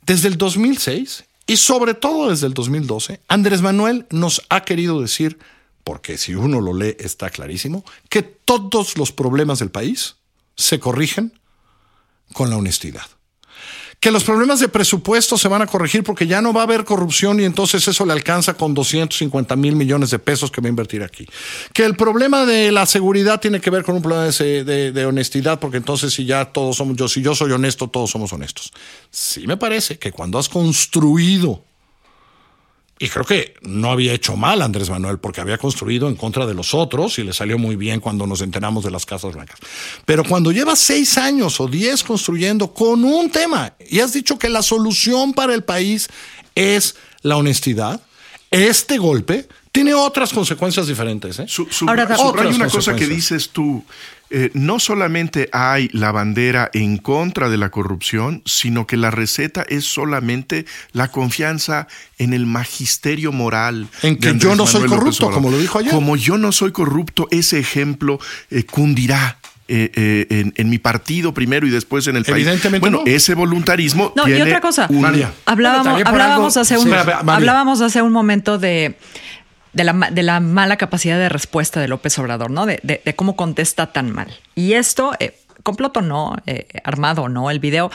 Desde 0.05 0.29
el 0.29 0.37
2006 0.37 1.26
y 1.47 1.57
sobre 1.57 1.93
todo 1.93 2.29
desde 2.29 2.45
el 2.45 2.53
2012, 2.53 3.21
Andrés 3.29 3.61
Manuel 3.61 4.05
nos 4.11 4.41
ha 4.49 4.65
querido 4.65 5.01
decir, 5.01 5.39
porque 5.85 6.17
si 6.17 6.35
uno 6.35 6.59
lo 6.59 6.73
lee 6.73 6.97
está 6.99 7.29
clarísimo, 7.29 7.85
que 8.09 8.21
todos 8.21 8.97
los 8.97 9.13
problemas 9.13 9.59
del 9.59 9.71
país 9.71 10.17
se 10.55 10.79
corrigen 10.79 11.39
con 12.33 12.49
la 12.49 12.57
honestidad. 12.57 13.05
Que 13.99 14.11
los 14.11 14.23
problemas 14.23 14.59
de 14.59 14.67
presupuesto 14.69 15.39
se 15.39 15.47
van 15.47 15.63
a 15.63 15.67
corregir 15.67 16.03
porque 16.03 16.27
ya 16.27 16.39
no 16.39 16.53
va 16.53 16.61
a 16.61 16.63
haber 16.65 16.85
corrupción 16.85 17.39
y 17.39 17.45
entonces 17.45 17.87
eso 17.87 18.05
le 18.05 18.13
alcanza 18.13 18.53
con 18.53 18.75
250 18.75 19.55
mil 19.55 19.75
millones 19.75 20.11
de 20.11 20.19
pesos 20.19 20.51
que 20.51 20.61
va 20.61 20.67
a 20.67 20.69
invertir 20.69 21.01
aquí. 21.01 21.27
Que 21.73 21.83
el 21.83 21.95
problema 21.95 22.45
de 22.45 22.71
la 22.71 22.85
seguridad 22.85 23.39
tiene 23.41 23.59
que 23.59 23.71
ver 23.71 23.83
con 23.83 23.95
un 23.95 24.03
problema 24.03 24.25
de, 24.25 24.63
de- 24.63 24.91
de 24.91 25.05
honestidad 25.05 25.59
porque 25.59 25.77
entonces 25.77 26.13
si 26.13 26.25
ya 26.25 26.45
todos 26.45 26.77
somos, 26.77 26.95
yo, 26.95 27.07
si 27.07 27.23
yo 27.23 27.33
soy 27.33 27.51
honesto, 27.51 27.87
todos 27.87 28.11
somos 28.11 28.31
honestos. 28.31 28.71
Sí 29.09 29.47
me 29.47 29.57
parece 29.57 29.97
que 29.97 30.11
cuando 30.11 30.37
has 30.37 30.47
construido 30.47 31.63
y 32.99 33.09
creo 33.09 33.25
que 33.25 33.53
no 33.61 33.91
había 33.91 34.13
hecho 34.13 34.35
mal 34.35 34.61
Andrés 34.61 34.89
Manuel 34.89 35.19
porque 35.19 35.41
había 35.41 35.57
construido 35.57 36.07
en 36.07 36.15
contra 36.15 36.45
de 36.45 36.53
los 36.53 36.73
otros 36.73 37.19
y 37.19 37.23
le 37.23 37.33
salió 37.33 37.57
muy 37.57 37.75
bien 37.75 37.99
cuando 37.99 38.25
nos 38.25 38.41
enteramos 38.41 38.83
de 38.83 38.91
las 38.91 39.05
Casas 39.05 39.35
Blancas. 39.35 39.59
Pero 40.05 40.23
cuando 40.23 40.51
llevas 40.51 40.79
seis 40.79 41.17
años 41.17 41.59
o 41.59 41.67
diez 41.67 42.03
construyendo 42.03 42.73
con 42.73 43.03
un 43.03 43.29
tema 43.29 43.73
y 43.89 43.99
has 43.99 44.13
dicho 44.13 44.39
que 44.39 44.49
la 44.49 44.63
solución 44.63 45.33
para 45.33 45.53
el 45.53 45.63
país 45.63 46.09
es 46.55 46.95
la 47.21 47.37
honestidad, 47.37 48.01
este 48.49 48.97
golpe 48.97 49.47
tiene 49.77 49.93
otras 49.93 50.33
consecuencias 50.33 50.87
diferentes. 50.87 51.37
¿eh? 51.39 51.45
Su, 51.47 51.67
su- 51.69 51.87
Ahora, 51.87 52.05
otras 52.17 52.55
una 52.55 52.67
cosa 52.67 52.95
que 52.95 53.05
dices 53.05 53.49
tú. 53.51 53.83
eh, 54.29 54.49
no 54.55 54.79
solamente 54.79 55.49
hay 55.53 55.87
la 55.93 56.11
bandera 56.11 56.69
en 56.73 56.97
contra 56.97 57.47
de 57.47 57.57
la 57.57 57.69
corrupción, 57.69 58.41
sino 58.45 58.85
que 58.87 58.97
la 58.97 59.09
receta 59.11 59.63
es 59.69 59.85
solamente 59.85 60.65
la 60.91 61.09
confianza 61.11 61.87
en 62.17 62.33
el 62.33 62.45
magisterio 62.47 63.31
moral. 63.31 63.87
En 64.01 64.17
que 64.17 64.35
yo 64.37 64.55
no 64.55 64.65
soy 64.67 64.81
Manuel 64.81 64.99
corrupto, 64.99 65.29
como 65.31 65.49
lo 65.51 65.57
dijo 65.59 65.77
ayer. 65.79 65.91
Como 65.93 66.15
yo 66.17 66.37
no 66.37 66.51
soy 66.51 66.71
corrupto, 66.71 67.27
ese 67.31 67.59
ejemplo 67.59 68.19
eh, 68.49 68.63
cundirá. 68.65 69.37
eh, 69.69 69.91
eh, 69.95 70.27
en, 70.29 70.53
en 70.55 70.69
mi 70.69 70.77
partido 70.77 71.33
primero 71.33 71.67
y 71.67 71.69
después 71.69 72.07
en 72.07 72.15
el 72.15 72.23
país. 72.23 72.37
Evidentemente 72.47 72.79
Bueno, 72.79 73.03
no. 73.05 73.11
ese 73.11 73.33
voluntarismo. 73.33 74.13
No, 74.15 74.25
y 74.25 74.33
otra 74.41 74.61
cosa. 74.61 74.87
un- 74.89 75.01
María. 75.01 75.33
Hablábamos, 75.45 76.01
hablábamos 76.05 76.55
algo- 76.55 76.61
hace 76.61 76.77
un, 76.77 76.85
Sí, 76.85 76.91
hablábamos 77.27 77.81
hace 77.81 78.01
un 78.01 78.13
momento 78.13 78.57
de, 78.59 78.95
de, 79.77 79.83
la, 79.85 79.93
de 80.11 80.23
la 80.23 80.39
mala 80.41 80.75
capacidad 80.77 81.17
de 81.17 81.29
respuesta 81.29 81.79
de 81.79 81.87
López 81.87 82.17
Obrador, 82.19 82.51
¿no? 82.51 82.65
De, 82.65 82.79
de- 82.83 83.01
de 83.05 83.15
cómo 83.15 83.35
contesta 83.35 83.87
tan 83.93 84.11
mal. 84.11 84.27
Y 84.55 84.73
esto, 84.73 85.13
eh, 85.19 85.37
comploto 85.63 86.01
no, 86.01 86.35
eh, 86.45 86.67
armado 86.83 87.29
no, 87.29 87.49
el 87.49 87.59
video 87.59 87.89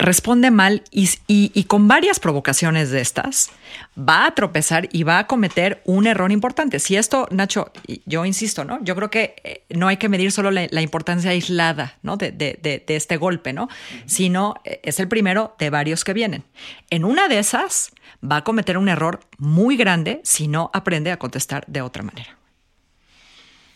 responde 0.00 0.50
mal 0.50 0.82
y, 0.90 1.08
y- 1.26 1.52
y 1.54 1.64
con 1.64 1.86
varias 1.88 2.18
provocaciones 2.20 2.90
de 2.90 3.00
estas 3.00 3.50
va 3.98 4.26
a 4.26 4.34
tropezar 4.34 4.88
y 4.92 5.02
va 5.04 5.18
a 5.18 5.26
cometer 5.26 5.82
un 5.84 6.06
error 6.06 6.32
importante. 6.32 6.78
Si 6.78 6.96
esto, 6.96 7.28
Nacho, 7.30 7.70
yo 8.06 8.24
insisto, 8.24 8.64
¿no? 8.64 8.82
Yo 8.82 8.96
creo 8.96 9.10
que 9.10 9.36
eh, 9.44 9.64
no 9.70 9.88
hay 9.88 9.98
que 9.98 10.08
medir 10.08 10.32
solo 10.32 10.50
la, 10.50 10.66
la 10.70 10.82
importancia 10.82 11.30
aislada, 11.30 11.98
¿no? 12.02 12.16
De, 12.16 12.32
de- 12.32 12.58
de- 12.62 12.82
de 12.86 12.96
este 12.96 13.16
golpe, 13.16 13.52
¿no? 13.52 13.68
Sino 14.06 14.54
eh, 14.64 14.80
es 14.82 14.98
el 15.00 15.08
primero 15.08 15.54
de 15.58 15.70
varios 15.70 16.04
que 16.04 16.12
vienen. 16.14 16.44
En 16.90 17.04
una 17.04 17.28
de 17.28 17.38
esas 17.38 17.92
va 18.24 18.38
a 18.38 18.44
cometer 18.44 18.78
un 18.78 18.88
error 18.88 19.20
muy 19.38 19.76
grande 19.76 20.20
si 20.24 20.48
no 20.48 20.70
aprende 20.74 21.12
a 21.12 21.18
contestar 21.18 21.64
de 21.68 21.82
otra 21.82 22.02
manera. 22.02 22.36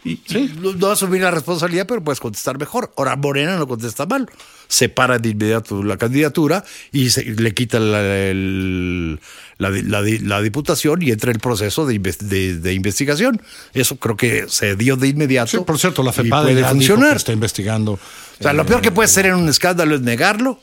Y, 0.04 0.20
y 0.28 0.54
no, 0.60 0.72
no 0.74 0.88
asumir 0.88 1.22
la 1.22 1.30
responsabilidad, 1.30 1.86
pero 1.86 2.04
puedes 2.04 2.20
contestar 2.20 2.58
mejor. 2.58 2.92
Ahora, 2.96 3.16
Morena 3.16 3.56
no 3.56 3.66
contesta 3.66 4.04
mal. 4.04 4.28
Separa 4.68 5.18
de 5.18 5.30
inmediato 5.30 5.82
la 5.82 5.96
candidatura 5.96 6.62
y 6.92 7.08
se- 7.10 7.24
le 7.24 7.54
quita 7.54 7.80
la, 7.80 8.00
el- 8.28 9.18
la, 9.58 9.70
di- 9.70 9.82
la 9.82 10.02
di- 10.02 10.18
la 10.18 10.42
diputación 10.42 11.00
y 11.02 11.10
entra 11.10 11.30
el 11.32 11.38
proceso 11.38 11.86
de, 11.86 11.98
de- 11.98 12.58
de 12.58 12.72
investigación. 12.74 13.40
Eso 13.72 13.96
creo 13.96 14.16
que 14.16 14.44
se 14.48 14.76
dio 14.76 14.96
de 14.96 15.08
inmediato. 15.08 15.50
Sí, 15.52 15.58
por 15.64 15.78
cierto, 15.78 16.02
la 16.02 16.10
y 16.10 16.14
FEPADE 16.14 16.52
puede 16.52 16.64
funcionar. 16.66 17.16
está 17.16 17.32
investigando. 17.32 17.92
O 17.92 17.98
sea, 18.42 18.52
lo 18.52 18.66
peor 18.66 18.80
que 18.82 18.90
puede 18.90 19.08
ser 19.08 19.26
en 19.26 19.34
un 19.36 19.48
escándalo 19.48 19.94
es 19.94 20.00
negarlo 20.02 20.58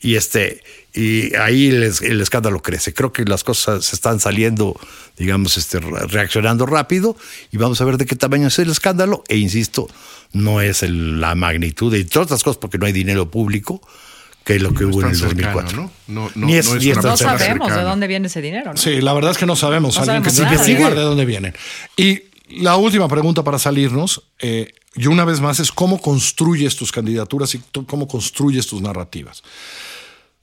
Y 0.00 0.16
este 0.16 0.62
y 0.92 1.34
ahí 1.36 1.68
el, 1.68 1.82
es- 1.82 2.00
el 2.02 2.20
escándalo 2.20 2.60
crece. 2.62 2.92
Creo 2.94 3.12
que 3.12 3.24
las 3.24 3.44
cosas 3.44 3.84
se 3.84 3.96
están 3.96 4.20
saliendo, 4.20 4.78
digamos, 5.18 5.56
este, 5.56 5.78
re- 5.80 6.06
reaccionando 6.06 6.64
rápido 6.66 7.16
y 7.52 7.56
vamos 7.56 7.80
a 7.80 7.84
ver 7.84 7.96
de 7.98 8.06
qué 8.06 8.16
tamaño 8.16 8.48
es 8.48 8.58
el 8.58 8.70
escándalo. 8.70 9.24
E 9.28 9.36
insisto, 9.36 9.88
no 10.32 10.60
es 10.60 10.82
el- 10.82 11.20
la 11.20 11.34
magnitud, 11.34 11.92
de 11.92 12.04
todas 12.04 12.26
otras 12.26 12.42
cosas, 12.42 12.58
porque 12.58 12.78
no 12.78 12.86
hay 12.86 12.92
dinero 12.92 13.30
público, 13.30 13.80
que 14.44 14.60
lo 14.60 14.72
que 14.74 14.84
No 14.84 14.90
hubo 14.90 15.00
en 15.02 15.08
el 15.08 15.16
cercano, 15.16 15.52
2004. 15.56 15.76
¿no? 15.76 15.90
No- 16.06 16.30
no- 16.34 16.46
Ni 16.46 16.56
es, 16.56 16.68
no 16.68 16.76
es 16.76 16.82
ni 16.84 16.90
es 16.90 16.96
No 16.96 17.02
persona 17.02 17.38
cercano. 17.38 17.38
sabemos 17.64 17.74
de 17.76 17.82
dónde 17.82 18.06
viene 18.06 18.26
ese 18.28 18.40
dinero. 18.40 18.72
¿no? 18.72 18.76
Sí, 18.78 19.00
la 19.00 19.12
verdad 19.12 19.32
es 19.32 19.38
que 19.38 19.46
no 19.46 19.56
sabemos. 19.56 19.96
No 19.96 20.02
Alguien 20.02 20.22
que 20.22 20.30
sabemos 20.30 20.64
sí 20.64 20.72
nada. 20.72 20.80
investigue 20.82 20.94
de 21.00 21.06
dónde 21.06 21.24
vienen. 21.24 21.54
Y 21.96 22.22
la 22.60 22.76
última 22.76 23.08
pregunta 23.08 23.42
para 23.42 23.58
salirnos, 23.58 24.22
eh, 24.38 24.72
y 24.96 25.06
una 25.06 25.24
vez 25.24 25.40
más, 25.40 25.60
es 25.60 25.70
cómo 25.70 26.00
construyes 26.00 26.74
tus 26.76 26.90
candidaturas 26.90 27.54
y 27.54 27.60
cómo 27.86 28.08
construyes 28.08 28.66
tus 28.66 28.80
narrativas. 28.80 29.42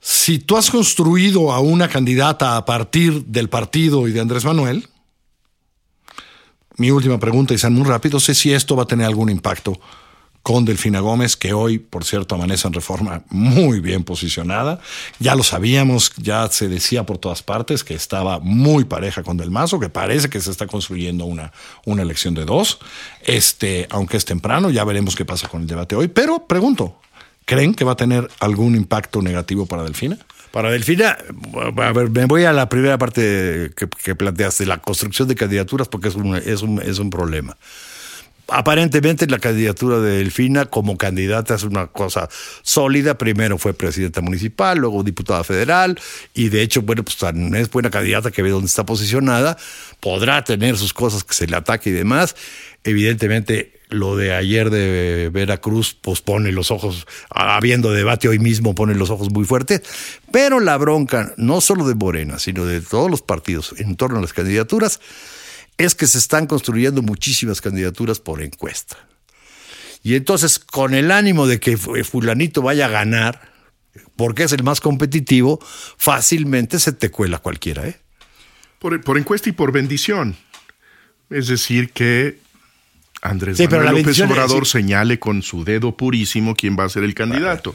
Si 0.00 0.38
tú 0.38 0.56
has 0.56 0.70
construido 0.70 1.52
a 1.52 1.60
una 1.60 1.88
candidata 1.88 2.56
a 2.56 2.64
partir 2.64 3.24
del 3.24 3.48
partido 3.48 4.06
y 4.06 4.12
de 4.12 4.20
Andrés 4.20 4.44
Manuel, 4.44 4.88
mi 6.76 6.90
última 6.90 7.18
pregunta, 7.18 7.54
y 7.54 7.58
sean 7.58 7.74
muy 7.74 7.84
rápido, 7.84 8.20
sé 8.20 8.34
si 8.34 8.52
esto 8.52 8.76
va 8.76 8.84
a 8.84 8.86
tener 8.86 9.06
algún 9.06 9.30
impacto 9.30 9.80
con 10.44 10.66
Delfina 10.66 11.00
Gómez, 11.00 11.38
que 11.38 11.54
hoy, 11.54 11.78
por 11.78 12.04
cierto, 12.04 12.34
amanece 12.34 12.68
en 12.68 12.74
reforma 12.74 13.22
muy 13.30 13.80
bien 13.80 14.04
posicionada. 14.04 14.78
Ya 15.18 15.34
lo 15.34 15.42
sabíamos, 15.42 16.12
ya 16.18 16.46
se 16.50 16.68
decía 16.68 17.06
por 17.06 17.16
todas 17.16 17.42
partes 17.42 17.82
que 17.82 17.94
estaba 17.94 18.40
muy 18.40 18.84
pareja 18.84 19.22
con 19.22 19.38
Del 19.38 19.50
Mazo, 19.50 19.80
que 19.80 19.88
parece 19.88 20.28
que 20.28 20.42
se 20.42 20.50
está 20.50 20.66
construyendo 20.66 21.24
una, 21.24 21.50
una 21.86 22.02
elección 22.02 22.34
de 22.34 22.44
dos. 22.44 22.78
Este, 23.22 23.86
aunque 23.88 24.18
es 24.18 24.26
temprano, 24.26 24.68
ya 24.68 24.84
veremos 24.84 25.16
qué 25.16 25.24
pasa 25.24 25.48
con 25.48 25.62
el 25.62 25.66
debate 25.66 25.96
hoy. 25.96 26.08
Pero 26.08 26.46
pregunto, 26.46 27.00
¿creen 27.46 27.72
que 27.72 27.84
va 27.84 27.92
a 27.92 27.96
tener 27.96 28.28
algún 28.40 28.76
impacto 28.76 29.22
negativo 29.22 29.64
para 29.64 29.82
Delfina? 29.82 30.18
Para 30.50 30.70
Delfina, 30.70 31.16
a 31.56 31.92
ver, 31.92 32.10
me 32.10 32.26
voy 32.26 32.44
a 32.44 32.52
la 32.52 32.68
primera 32.68 32.98
parte 32.98 33.70
que, 33.74 33.88
que 33.88 34.14
planteaste, 34.14 34.66
la 34.66 34.76
construcción 34.76 35.26
de 35.26 35.36
candidaturas, 35.36 35.88
porque 35.88 36.08
es 36.08 36.16
un, 36.16 36.36
es 36.36 36.60
un, 36.60 36.82
es 36.82 36.98
un 36.98 37.08
problema. 37.08 37.56
Aparentemente 38.48 39.26
la 39.26 39.38
candidatura 39.38 40.00
de 40.00 40.18
Delfina 40.18 40.66
como 40.66 40.98
candidata 40.98 41.54
es 41.54 41.62
una 41.62 41.86
cosa 41.86 42.28
sólida. 42.62 43.16
Primero 43.16 43.56
fue 43.56 43.72
presidenta 43.72 44.20
municipal, 44.20 44.78
luego 44.78 45.02
diputada 45.02 45.42
federal 45.44 45.98
y 46.34 46.50
de 46.50 46.62
hecho, 46.62 46.82
bueno, 46.82 47.02
pues 47.02 47.16
tan 47.16 47.54
es 47.54 47.70
buena 47.70 47.90
candidata 47.90 48.30
que 48.30 48.42
ve 48.42 48.50
dónde 48.50 48.66
está 48.66 48.84
posicionada. 48.84 49.56
Podrá 50.00 50.44
tener 50.44 50.76
sus 50.76 50.92
cosas 50.92 51.24
que 51.24 51.32
se 51.32 51.46
le 51.46 51.56
ataque 51.56 51.90
y 51.90 51.94
demás. 51.94 52.36
Evidentemente 52.84 53.72
lo 53.88 54.16
de 54.16 54.34
ayer 54.34 54.70
de 54.70 55.30
Veracruz 55.32 55.96
pues 56.00 56.20
pone 56.20 56.52
los 56.52 56.70
ojos, 56.70 57.06
habiendo 57.30 57.92
debate 57.92 58.28
hoy 58.28 58.38
mismo, 58.38 58.74
pone 58.74 58.94
los 58.94 59.08
ojos 59.08 59.30
muy 59.30 59.44
fuertes. 59.44 59.82
Pero 60.30 60.60
la 60.60 60.76
bronca, 60.76 61.32
no 61.36 61.60
solo 61.60 61.86
de 61.86 61.94
Morena, 61.94 62.38
sino 62.38 62.66
de 62.66 62.80
todos 62.80 63.10
los 63.10 63.22
partidos 63.22 63.74
en 63.78 63.96
torno 63.96 64.18
a 64.18 64.20
las 64.20 64.32
candidaturas, 64.32 65.00
es 65.78 65.94
que 65.94 66.06
se 66.06 66.18
están 66.18 66.46
construyendo 66.46 67.02
muchísimas 67.02 67.60
candidaturas 67.60 68.20
por 68.20 68.42
encuesta. 68.42 68.96
Y 70.02 70.14
entonces, 70.16 70.58
con 70.58 70.94
el 70.94 71.10
ánimo 71.10 71.46
de 71.46 71.58
que 71.60 71.76
fu- 71.76 71.96
fulanito 72.04 72.62
vaya 72.62 72.86
a 72.86 72.90
ganar, 72.90 73.52
porque 74.16 74.44
es 74.44 74.52
el 74.52 74.62
más 74.62 74.80
competitivo, 74.80 75.58
fácilmente 75.96 76.78
se 76.78 76.92
te 76.92 77.10
cuela 77.10 77.38
cualquiera, 77.38 77.86
¿eh? 77.88 77.96
Por, 78.78 79.00
por 79.02 79.16
encuesta 79.18 79.48
y 79.48 79.52
por 79.52 79.72
bendición. 79.72 80.36
Es 81.30 81.46
decir, 81.48 81.90
que 81.90 82.38
Andrés 83.22 83.56
Sí, 83.56 83.66
Manuel 83.66 83.86
López 84.02 84.18
es- 84.18 84.30
Obrador 84.30 84.66
señale 84.66 85.18
con 85.18 85.42
su 85.42 85.64
dedo 85.64 85.96
purísimo 85.96 86.54
quién 86.54 86.76
va 86.78 86.84
a 86.84 86.88
ser 86.90 87.02
el 87.04 87.14
candidato. 87.14 87.74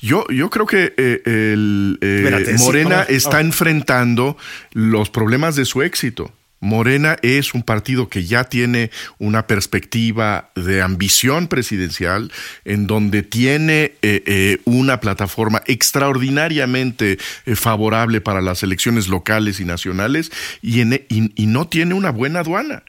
Yo, 0.00 0.24
yo 0.30 0.48
creo 0.48 0.66
que 0.66 0.94
eh, 0.96 1.20
el, 1.26 1.98
eh, 2.00 2.22
Espérate, 2.24 2.56
sí, 2.56 2.64
Morena 2.64 3.02
está 3.02 3.40
enfrentando 3.42 4.38
los 4.72 5.10
problemas 5.10 5.54
de 5.56 5.66
su 5.66 5.82
éxito. 5.82 6.32
Morena 6.60 7.16
es 7.22 7.54
un 7.54 7.62
partido 7.62 8.08
que 8.08 8.24
ya 8.24 8.44
tiene 8.44 8.90
una 9.18 9.46
perspectiva 9.46 10.50
de 10.54 10.82
ambición 10.82 11.48
presidencial, 11.48 12.32
en 12.64 12.86
donde 12.86 13.22
tiene 13.22 13.94
eh, 14.02 14.22
eh, 14.26 14.58
una 14.64 15.00
plataforma 15.00 15.62
extraordinariamente 15.66 17.18
eh, 17.44 17.56
favorable 17.56 18.20
para 18.20 18.40
las 18.40 18.62
elecciones 18.62 19.08
locales 19.08 19.60
y 19.60 19.64
nacionales 19.64 20.32
y, 20.62 20.80
y 20.80 21.46
no 21.46 21.68
tiene 21.68 21.94
una 21.94 22.10
buena 22.10 22.40
aduana. 22.40 22.82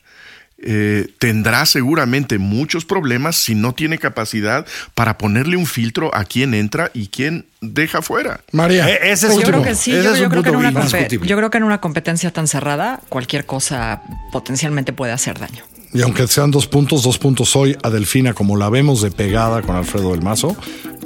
Eh, 0.59 1.13
tendrá 1.19 1.67
seguramente 1.67 2.39
muchos 2.39 2.83
problemas 2.83 3.35
si 3.35 3.53
no 3.53 3.73
tiene 3.73 3.99
capacidad 3.99 4.65
para 4.95 5.17
ponerle 5.19 5.55
un 5.55 5.67
filtro 5.67 6.09
a 6.15 6.23
quién 6.23 6.55
entra 6.55 6.89
y 6.95 7.07
quién 7.09 7.45
deja 7.61 8.01
fuera. 8.01 8.41
María, 8.51 8.89
Eh, 8.89 9.11
ese 9.11 9.27
es 9.27 9.35
Yo 9.35 9.41
creo 9.43 9.61
que 9.61 9.75
sí, 9.75 9.91
Ese 9.91 10.03
yo, 10.03 10.13
es 10.13 10.19
yo 10.19 10.25
un 10.25 10.31
creo 10.31 10.41
que 10.43 10.49
en 10.49 10.55
una 10.55 10.71
yo 10.71 11.37
creo 11.37 11.49
que 11.51 11.57
en 11.59 11.63
una 11.63 11.79
competencia 11.79 12.31
tan 12.33 12.47
cerrada, 12.47 13.01
cualquier 13.09 13.45
cosa 13.45 14.01
potencialmente 14.31 14.93
puede 14.93 15.11
hacer 15.11 15.37
daño. 15.39 15.63
y 15.93 16.01
aunque 16.01 16.25
sean 16.27 16.49
dos 16.49 16.65
puntos, 16.67 17.03
dos 17.03 17.19
puntos 17.19 17.55
hoy 17.55 17.77
a 17.83 17.89
Delfina, 17.91 18.33
como 18.33 18.57
la 18.57 18.69
vemos 18.69 19.01
de 19.03 19.11
pegada 19.11 19.61
con 19.61 19.75
Alfredo 19.75 20.11
del 20.11 20.23
Mazo, 20.23 20.57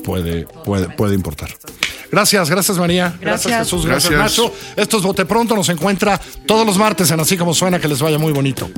puede, 0.06 0.48
puede, 0.64 0.88
puede 0.90 1.14
importar. 1.14 1.50
Gracias, 2.10 2.50
gracias 2.50 2.78
María. 2.78 3.14
Gracias. 3.22 3.60
Jesús, 3.60 3.86
gracias, 3.86 4.12
Gracias. 4.12 4.40
Nacho. 4.46 4.54
Esto 4.78 4.98
es 4.98 5.04
Bote 5.04 5.26
Pronto, 5.26 5.56
nos 5.56 5.70
encuentra 5.70 6.20
todos 6.46 6.66
los 6.66 6.78
martes 6.78 7.12
en 7.12 7.20
Así 7.20 7.38
Como 7.38 7.54
Suena, 7.54 7.80
que 7.80 7.88
les 7.90 8.02
vaya 8.02 8.18
muy 8.18 8.32
bonito. 8.34 8.70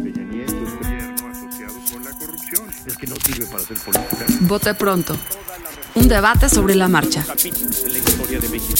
Que 3.04 3.10
no 3.10 3.16
sirve 3.18 3.46
para 3.48 3.62
hacer 3.62 3.78
política. 3.80 4.26
Vote 4.42 4.74
pronto. 4.76 5.18
Un 5.96 6.08
debate 6.08 6.48
sobre 6.48 6.74
la 6.76 6.88
marcha. 6.88 7.26
En 7.44 7.92
la 7.92 8.00
historia 8.00 8.40
de 8.40 8.48
México. 8.48 8.80